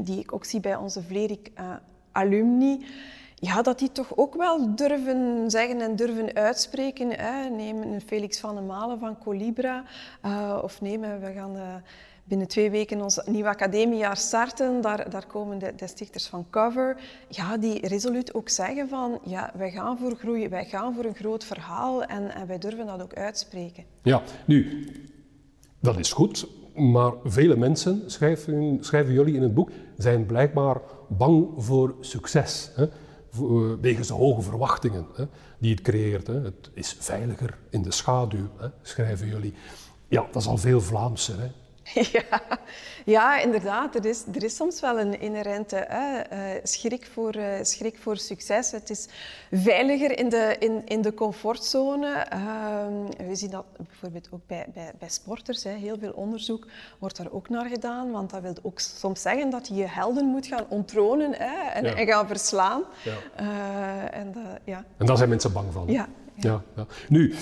die 0.00 0.18
ik 0.18 0.32
ook 0.32 0.44
zie 0.44 0.60
bij 0.60 0.76
onze 0.76 1.02
Vlerik 1.02 1.50
uh, 1.58 1.74
alumni 2.12 2.86
ja, 3.38 3.62
dat 3.62 3.78
die 3.78 3.92
toch 3.92 4.16
ook 4.16 4.34
wel 4.34 4.74
durven 4.74 5.50
zeggen 5.50 5.80
en 5.80 5.96
durven 5.96 6.34
uitspreken. 6.34 7.10
Hè. 7.10 7.48
Neem 7.48 7.82
een 7.82 8.00
Felix 8.00 8.40
van 8.40 8.54
den 8.54 8.66
Malen 8.66 8.98
van 8.98 9.18
Colibra. 9.18 9.84
Uh, 10.24 10.58
of 10.62 10.80
nemen, 10.80 11.20
we 11.20 11.32
gaan 11.32 11.56
uh, 11.56 11.74
binnen 12.24 12.48
twee 12.48 12.70
weken 12.70 13.00
ons 13.00 13.20
nieuw 13.24 13.46
academiejaar 13.46 14.16
starten. 14.16 14.80
Daar, 14.80 15.10
daar 15.10 15.26
komen 15.26 15.58
de, 15.58 15.72
de, 15.76 15.86
stichters 15.86 16.26
van 16.26 16.46
Cover. 16.50 16.96
Ja, 17.28 17.56
die 17.56 17.86
resoluut 17.86 18.34
ook 18.34 18.48
zeggen 18.48 18.88
van, 18.88 19.18
ja, 19.24 19.52
wij 19.54 19.70
gaan 19.70 19.98
voor 19.98 20.16
groei, 20.16 20.48
wij 20.48 20.64
gaan 20.64 20.94
voor 20.94 21.04
een 21.04 21.14
groot 21.14 21.44
verhaal 21.44 22.04
en, 22.04 22.34
en 22.34 22.46
wij 22.46 22.58
durven 22.58 22.86
dat 22.86 23.02
ook 23.02 23.14
uitspreken. 23.14 23.84
Ja, 24.02 24.22
nu, 24.44 24.88
dat 25.80 25.98
is 25.98 26.12
goed. 26.12 26.48
Maar 26.74 27.12
vele 27.24 27.56
mensen, 27.56 28.02
schrijven, 28.06 28.78
schrijven 28.80 29.12
jullie 29.12 29.34
in 29.34 29.42
het 29.42 29.54
boek, 29.54 29.70
zijn 29.96 30.26
blijkbaar 30.26 30.80
bang 31.08 31.48
voor 31.56 31.94
succes. 32.00 32.70
Hè? 32.74 32.86
Eh, 33.40 33.80
wegens 33.80 34.08
de 34.08 34.14
hoge 34.14 34.42
verwachtingen 34.42 35.06
hè, 35.14 35.24
die 35.58 35.70
het 35.70 35.82
creëert. 35.82 36.26
Hè. 36.26 36.40
Het 36.40 36.70
is 36.74 36.96
veiliger 36.98 37.58
in 37.70 37.82
de 37.82 37.92
schaduw, 37.92 38.48
hè, 38.56 38.68
schrijven 38.82 39.26
jullie. 39.26 39.54
Ja, 40.08 40.26
dat 40.32 40.42
is 40.42 40.48
al 40.48 40.58
veel 40.58 40.80
Vlaamser. 40.80 41.40
Hè. 41.40 41.50
Ja, 42.12 42.40
ja, 43.04 43.38
inderdaad. 43.38 43.94
Er 43.94 44.04
is, 44.04 44.24
er 44.34 44.44
is 44.44 44.56
soms 44.56 44.80
wel 44.80 45.00
een 45.00 45.20
inherente 45.20 45.84
hè, 45.88 46.18
uh, 46.32 46.60
schrik, 46.62 47.06
voor, 47.12 47.36
uh, 47.36 47.54
schrik 47.62 47.98
voor 47.98 48.16
succes. 48.16 48.70
Het 48.70 48.90
is 48.90 49.08
veiliger 49.50 50.18
in 50.18 50.28
de, 50.28 50.56
in, 50.58 50.82
in 50.84 51.02
de 51.02 51.14
comfortzone. 51.14 52.26
Uh, 52.32 53.26
we 53.28 53.34
zien 53.34 53.50
dat 53.50 53.64
bijvoorbeeld 53.76 54.28
ook 54.30 54.46
bij, 54.46 54.66
bij, 54.74 54.92
bij 54.98 55.08
sporters. 55.08 55.64
Hè. 55.64 55.70
Heel 55.70 55.98
veel 55.98 56.12
onderzoek 56.12 56.66
wordt 56.98 57.16
daar 57.16 57.32
ook 57.32 57.48
naar 57.48 57.68
gedaan. 57.68 58.10
Want 58.10 58.30
dat 58.30 58.42
wil 58.42 58.54
ook 58.62 58.78
soms 58.78 59.22
zeggen 59.22 59.50
dat 59.50 59.68
je 59.68 59.74
je 59.74 59.86
helden 59.86 60.24
moet 60.24 60.46
gaan 60.46 60.64
onttronen 60.68 61.32
hè, 61.32 61.68
en, 61.70 61.96
en, 61.96 62.06
gaan 62.06 62.26
verslaan. 62.26 62.82
Ja. 63.04 63.16
Eh, 63.36 64.20
en, 64.20 64.34
ja. 64.64 64.84
en 64.96 65.06
daar 65.06 65.16
zijn 65.16 65.28
mensen 65.28 65.52
bang 65.52 65.72
van. 65.72 65.84
Ja, 65.86 66.08
ja. 66.36 66.62
Ja, 66.76 66.86
Nu, 67.08 67.34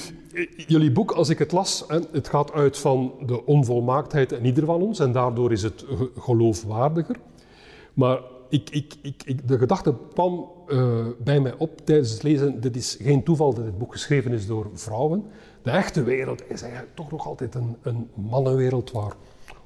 jullie 0.67 0.93
boek, 0.93 1.11
als 1.11 1.29
ik 1.29 1.39
het 1.39 1.53
las, 1.53 1.85
het 2.13 2.29
gaat 2.29 2.53
uit 2.53 2.79
van 2.79 3.13
de 3.27 3.47
onvolmaaktheid 3.47 4.33
in 4.33 4.45
ieder 4.45 4.65
van 4.65 4.83
ons 4.83 4.99
en 4.99 5.13
daardoor 5.13 5.53
is 5.53 5.63
het 5.63 5.85
geloofwaardiger. 6.19 7.17
Maar 7.95 8.21
ik, 8.49 8.71
ik, 8.71 8.95
ik, 9.25 9.49
de 9.49 9.59
gedachte 9.59 9.95
kwam 10.13 10.51
uh, 10.69 11.07
bij 11.19 11.41
mij 11.41 11.55
op 11.59 11.81
tijdens 11.85 12.11
het 12.11 12.23
lezen, 12.23 12.61
dit 12.61 12.77
is 12.77 12.97
geen 13.01 13.23
toeval 13.23 13.55
dat 13.55 13.65
dit 13.65 13.79
boek 13.79 13.93
geschreven 13.93 14.33
is 14.33 14.47
door 14.47 14.71
vrouwen. 14.75 15.25
De 15.63 15.71
echte 15.71 16.03
wereld 16.03 16.43
is 16.49 16.63
eigenlijk 16.63 16.95
toch 16.95 17.11
nog 17.11 17.27
altijd 17.27 17.55
een, 17.55 17.77
een 17.83 18.09
mannenwereld 18.15 18.93
waar 18.93 19.13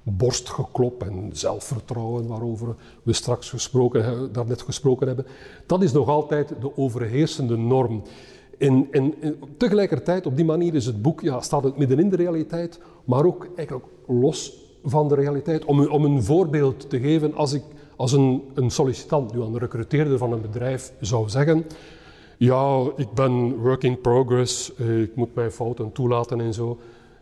borstgeklop 0.02 1.02
en 1.02 1.30
zelfvertrouwen, 1.32 2.26
waarover 2.26 2.74
we 3.02 3.12
straks 3.12 3.50
gesproken, 3.50 4.32
daarnet 4.32 4.62
gesproken 4.62 5.06
hebben, 5.06 5.26
dat 5.66 5.82
is 5.82 5.92
nog 5.92 6.08
altijd 6.08 6.48
de 6.60 6.76
overheersende 6.76 7.56
norm. 7.56 8.02
En, 8.58 8.88
en, 8.90 9.14
tegelijkertijd, 9.56 10.26
op 10.26 10.36
die 10.36 10.44
manier 10.44 10.74
is 10.74 10.86
het 10.86 11.02
boek, 11.02 11.20
ja, 11.20 11.40
staat 11.40 11.64
het 11.64 11.76
midden 11.76 11.98
in 11.98 12.08
de 12.08 12.16
realiteit, 12.16 12.80
maar 13.04 13.24
ook 13.24 13.48
eigenlijk 13.56 13.88
los 14.06 14.66
van 14.84 15.08
de 15.08 15.14
realiteit. 15.14 15.64
Om, 15.64 15.86
om 15.86 16.04
een 16.04 16.22
voorbeeld 16.22 16.90
te 16.90 17.00
geven, 17.00 17.34
als 17.34 17.52
ik 17.52 17.62
als 17.96 18.12
een, 18.12 18.42
een 18.54 18.70
sollicitant, 18.70 19.34
nu 19.34 19.52
de 19.52 19.58
recruteerder 19.58 20.18
van 20.18 20.32
een 20.32 20.40
bedrijf, 20.40 20.92
zou 21.00 21.28
zeggen, 21.28 21.66
ja, 22.36 22.90
ik 22.96 23.12
ben 23.12 23.56
work 23.56 23.82
in 23.82 24.00
progress, 24.00 24.74
eh, 24.74 25.00
ik 25.00 25.16
moet 25.16 25.34
mijn 25.34 25.50
fouten 25.50 25.92
toelaten 25.92 26.40
en 26.40 26.54
zo. 26.54 26.78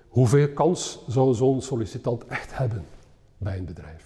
Hoeveel 0.09 0.49
kans 0.49 0.99
zou 1.09 1.35
zo'n 1.35 1.63
sollicitant 1.63 2.27
echt 2.27 2.59
hebben 2.59 2.85
bij 3.39 3.59
een 3.59 3.65
bedrijf? 3.65 4.06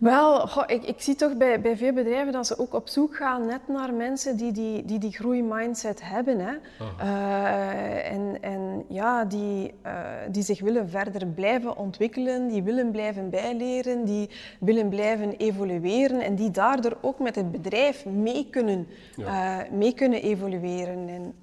Wel, 0.00 0.48
ik, 0.66 0.84
ik, 0.84 1.00
zie 1.00 1.14
toch 1.14 1.36
bij, 1.36 1.60
bij 1.60 1.76
veel 1.76 1.92
bedrijven 1.92 2.32
dat 2.32 2.46
ze 2.46 2.58
ook 2.58 2.74
op 2.74 2.88
zoek 2.88 3.16
gaan 3.16 3.46
net 3.46 3.68
naar 3.68 3.94
mensen 3.94 4.36
die 4.36 4.52
die, 4.52 4.84
die, 4.84 4.98
die 4.98 5.12
groeimindset 5.12 6.00
hebben. 6.02 6.38
Hè. 6.38 6.52
Uh, 7.00 8.12
en, 8.12 8.36
en 8.40 8.84
ja, 8.88 9.24
die, 9.24 9.74
uh, 9.86 9.92
die 10.30 10.42
zich 10.42 10.60
willen 10.60 10.88
verder 10.88 11.26
blijven 11.26 11.76
ontwikkelen, 11.76 12.48
die 12.48 12.62
willen 12.62 12.90
blijven 12.90 13.30
bijleren, 13.30 14.04
die 14.04 14.30
willen 14.60 14.88
blijven 14.88 15.36
evolueren 15.36 16.20
en 16.20 16.34
die 16.34 16.50
daardoor 16.50 16.96
ook 17.00 17.18
met 17.18 17.34
het 17.34 17.50
bedrijf 17.50 18.04
mee 18.04 18.46
kunnen, 18.50 18.86
uh, 19.16 19.56
mee 19.70 19.94
kunnen 19.94 20.22
evolueren. 20.22 21.08
En 21.08 21.34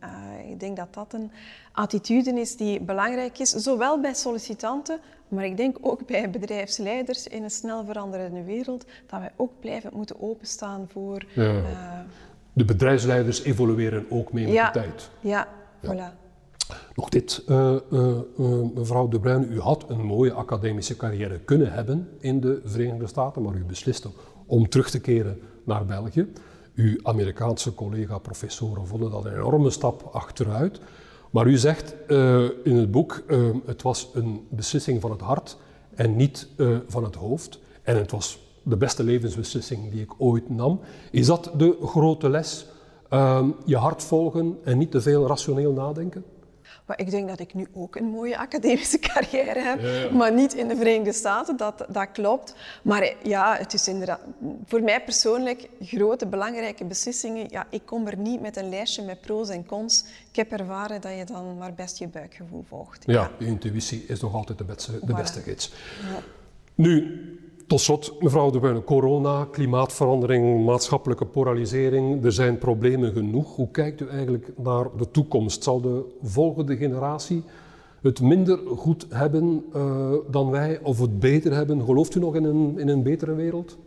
ik 0.49 0.59
denk 0.59 0.77
dat 0.77 0.93
dat 0.93 1.13
een 1.13 1.31
attitude 1.77 2.39
is 2.39 2.55
die 2.55 2.81
belangrijk 2.81 3.39
is, 3.39 3.49
zowel 3.49 3.99
bij 4.01 4.13
sollicitanten, 4.13 4.99
maar 5.27 5.45
ik 5.45 5.57
denk 5.57 5.77
ook 5.81 6.05
bij 6.05 6.29
bedrijfsleiders 6.29 7.27
in 7.27 7.43
een 7.43 7.51
snel 7.51 7.85
veranderende 7.85 8.43
wereld, 8.43 8.85
dat 9.07 9.19
wij 9.19 9.31
ook 9.35 9.51
blijven 9.59 9.91
moeten 9.93 10.21
openstaan 10.21 10.87
voor... 10.91 11.25
Ja. 11.35 11.43
Uh, 11.43 11.63
de 12.53 12.65
bedrijfsleiders 12.65 13.43
evolueren 13.43 14.05
ook 14.09 14.33
mee 14.33 14.45
met 14.47 14.65
de 14.65 14.79
tijd. 14.79 15.09
Ja, 15.19 15.47
ja. 15.81 15.93
voilà. 15.93 16.25
Nog 16.95 17.09
dit, 17.09 17.43
uh, 17.47 17.75
uh, 17.91 18.17
mevrouw 18.75 19.07
De 19.07 19.19
Bruyne, 19.19 19.45
u 19.45 19.59
had 19.59 19.85
een 19.89 20.05
mooie 20.05 20.33
academische 20.33 20.95
carrière 20.95 21.39
kunnen 21.39 21.71
hebben 21.71 22.09
in 22.19 22.39
de 22.39 22.61
Verenigde 22.63 23.07
Staten, 23.07 23.41
maar 23.41 23.55
u 23.55 23.63
besliste 23.63 24.09
om 24.45 24.69
terug 24.69 24.89
te 24.89 24.99
keren 24.99 25.41
naar 25.63 25.85
België. 25.85 26.33
Uw 26.75 26.97
Amerikaanse 27.03 27.73
collega-professoren 27.73 28.87
vonden 28.87 29.11
dat 29.11 29.25
een 29.25 29.33
enorme 29.33 29.69
stap 29.69 30.09
achteruit. 30.11 30.79
Maar 31.31 31.47
u 31.47 31.57
zegt 31.57 31.95
uh, 32.07 32.43
in 32.63 32.75
het 32.75 32.91
boek, 32.91 33.23
uh, 33.27 33.49
het 33.65 33.81
was 33.81 34.09
een 34.13 34.47
beslissing 34.49 35.01
van 35.01 35.11
het 35.11 35.21
hart 35.21 35.57
en 35.95 36.15
niet 36.15 36.47
uh, 36.57 36.77
van 36.87 37.03
het 37.03 37.15
hoofd. 37.15 37.59
En 37.83 37.97
het 37.97 38.11
was 38.11 38.39
de 38.63 38.77
beste 38.77 39.03
levensbeslissing 39.03 39.91
die 39.91 40.01
ik 40.01 40.13
ooit 40.17 40.49
nam. 40.49 40.79
Is 41.11 41.25
dat 41.25 41.51
de 41.57 41.77
grote 41.81 42.29
les? 42.29 42.65
je 43.65 43.77
hart 43.77 44.03
volgen 44.03 44.57
en 44.63 44.77
niet 44.77 44.91
te 44.91 45.01
veel 45.01 45.27
rationeel 45.27 45.71
nadenken? 45.71 46.23
Maar 46.87 46.99
ik 46.99 47.09
denk 47.11 47.27
dat 47.27 47.39
ik 47.39 47.53
nu 47.53 47.67
ook 47.73 47.95
een 47.95 48.09
mooie 48.09 48.37
academische 48.37 48.99
carrière 49.13 49.59
heb, 49.59 50.11
maar 50.11 50.33
niet 50.33 50.53
in 50.53 50.67
de 50.67 50.75
Verenigde 50.75 51.13
Staten, 51.13 51.57
dat, 51.57 51.85
dat 51.89 52.11
klopt. 52.11 52.55
Maar 52.81 53.13
ja, 53.23 53.55
het 53.57 53.73
is 53.73 53.87
inderdaad 53.87 54.19
voor 54.65 54.81
mij 54.81 55.03
persoonlijk 55.03 55.69
grote, 55.81 56.27
belangrijke 56.27 56.85
beslissingen. 56.85 57.45
Ja, 57.49 57.67
ik 57.69 57.81
kom 57.85 58.07
er 58.07 58.17
niet 58.17 58.41
met 58.41 58.57
een 58.57 58.69
lijstje 58.69 59.03
met 59.03 59.21
pro's 59.21 59.49
en 59.49 59.65
cons. 59.65 60.03
Ik 60.29 60.35
heb 60.35 60.51
ervaren 60.51 61.01
dat 61.01 61.17
je 61.17 61.25
dan 61.25 61.57
maar 61.57 61.73
best 61.73 61.97
je 61.97 62.07
buikgevoel 62.07 62.65
volgt. 62.67 63.03
Ja, 63.05 63.31
ja. 63.39 63.45
intuïtie 63.45 64.05
is 64.07 64.19
nog 64.19 64.33
altijd 64.33 64.57
de 64.57 64.63
beste, 64.63 64.99
de 65.05 65.13
beste 65.13 65.41
gids. 65.41 65.73
Ja. 66.01 66.19
Nu, 66.75 67.21
tot 67.67 67.79
slot, 67.79 68.15
mevrouw 68.19 68.49
De 68.49 68.59
Bruyne, 68.59 68.83
corona, 68.83 69.47
klimaatverandering, 69.51 70.65
maatschappelijke 70.65 71.25
polarisering, 71.25 72.25
er 72.25 72.31
zijn 72.31 72.57
problemen 72.57 73.11
genoeg. 73.11 73.55
Hoe 73.55 73.71
kijkt 73.71 74.01
u 74.01 74.07
eigenlijk 74.07 74.51
naar 74.57 74.85
de 74.97 75.11
toekomst? 75.11 75.63
Zal 75.63 75.81
de 75.81 76.03
volgende 76.21 76.77
generatie 76.77 77.43
het 78.01 78.21
minder 78.21 78.59
goed 78.75 79.05
hebben 79.09 79.63
uh, 79.75 80.11
dan 80.31 80.49
wij 80.49 80.79
of 80.83 80.99
het 80.99 81.19
beter 81.19 81.53
hebben? 81.53 81.83
Gelooft 81.83 82.15
u 82.15 82.19
nog 82.19 82.35
in 82.35 82.43
een, 82.43 82.79
in 82.79 82.87
een 82.87 83.03
betere 83.03 83.35
wereld? 83.35 83.77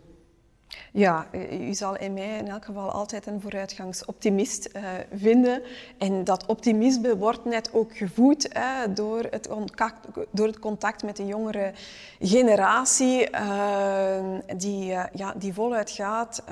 Ja, 0.93 1.27
u 1.51 1.73
zal 1.73 1.97
in 1.97 2.13
mij 2.13 2.37
in 2.37 2.47
elk 2.47 2.65
geval 2.65 2.91
altijd 2.91 3.25
een 3.25 3.41
vooruitgangsoptimist 3.41 4.69
uh, 4.75 4.83
vinden. 5.13 5.61
En 5.97 6.23
dat 6.23 6.45
optimisme 6.45 7.17
wordt 7.17 7.45
net 7.45 7.73
ook 7.73 7.97
gevoed 7.97 8.49
door, 8.89 9.27
het 9.29 9.47
contact, 9.47 10.07
door 10.31 10.47
het 10.47 10.59
contact 10.59 11.03
met 11.03 11.15
de 11.15 11.25
jongere 11.25 11.71
generatie, 12.19 13.29
uh, 13.31 14.13
die, 14.57 14.91
uh, 14.91 15.03
ja, 15.13 15.33
die 15.37 15.53
voluit 15.53 15.91
gaat 15.91 16.43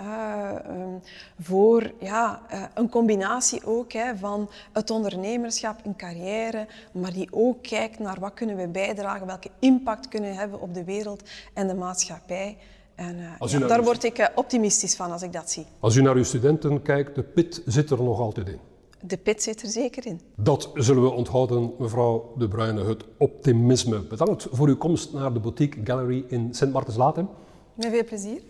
um, 0.68 1.02
voor 1.40 1.92
ja, 2.00 2.42
een 2.74 2.90
combinatie 2.90 3.66
ook 3.66 3.92
van 4.20 4.50
het 4.74 4.90
ondernemerschap, 4.90 5.86
een 5.86 5.96
carrière, 5.96 6.68
maar 6.92 7.14
die 7.14 7.28
ook 7.32 7.62
kijkt 7.62 8.00
naar 8.00 8.20
wat 8.20 8.34
kunnen 8.34 8.56
we 8.56 8.68
bijdragen, 8.68 9.28
welke 9.28 9.50
impact 9.60 10.08
kunnen 10.08 10.30
we 10.30 10.36
hebben 10.36 10.62
op 10.62 10.74
de 10.74 10.84
wereld 10.84 11.24
en 11.54 11.68
de 11.68 11.76
maatschappij. 11.76 12.58
En, 13.00 13.16
eh, 13.40 13.68
daar 13.68 13.84
word 13.84 14.04
ik 14.04 14.18
eh, 14.18 14.28
optimistisch 14.36 14.96
van 14.96 15.12
als 15.12 15.22
ik 15.22 15.34
dat 15.34 15.52
zie. 15.52 15.66
Als 15.80 15.96
u 15.96 16.02
naar 16.02 16.16
uw 16.16 16.24
studenten 16.24 16.82
kijkt, 16.82 17.16
de 17.16 17.24
pit 17.24 17.62
zit 17.66 17.90
er 17.90 18.04
nog 18.04 18.20
altijd 18.20 18.48
in. 18.48 18.60
De 19.02 19.18
pit 19.18 19.44
zit 19.44 19.62
er 19.62 19.68
zeker 19.68 20.06
in. 20.06 20.20
Dat 20.36 20.72
zullen 20.74 21.04
we 21.04 21.10
onthouden, 21.10 21.74
mevrouw 21.78 22.34
De 22.38 22.48
Bruyne, 22.48 22.84
het 22.84 23.04
optimisme. 23.18 24.00
Bedankt 24.00 24.48
voor 24.52 24.68
uw 24.68 24.78
komst 24.78 25.14
naar 25.14 25.34
de 25.34 25.40
Boutique 25.40 25.80
Gallery 25.84 26.26
in 26.28 26.54
sint 26.54 26.74
martens 26.74 26.98
Met 26.98 27.90
veel 27.90 28.04
plezier. 28.04 28.42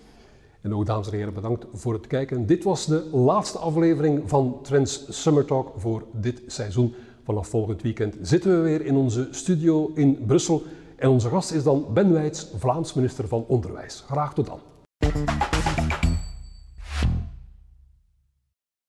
En 0.61 0.73
ook, 0.75 0.85
dames 0.85 1.07
en 1.11 1.17
heren, 1.17 1.33
bedankt 1.33 1.65
voor 1.73 1.93
het 1.93 2.07
kijken. 2.07 2.45
Dit 2.45 2.63
was 2.63 2.85
de 2.85 3.09
laatste 3.11 3.57
aflevering 3.57 4.21
van 4.25 4.59
Trends 4.61 5.21
Summer 5.21 5.45
Talk 5.45 5.73
voor 5.77 6.03
dit 6.11 6.41
seizoen. 6.47 6.93
Vanaf 7.23 7.47
volgend 7.47 7.81
weekend 7.81 8.15
zitten 8.21 8.51
we 8.51 8.69
weer 8.69 8.85
in 8.85 8.95
onze 8.95 9.27
studio 9.31 9.91
in 9.95 10.25
Brussel. 10.25 10.63
En 10.99 11.09
onze 11.09 11.29
gast 11.29 11.51
is 11.51 11.63
dan 11.63 11.85
Ben 11.93 12.13
Wijts, 12.13 12.47
Vlaams 12.57 12.93
minister 12.93 13.27
van 13.27 13.45
Onderwijs. 13.47 14.03
Graag 14.07 14.33
tot 14.33 14.45
dan. 14.45 14.59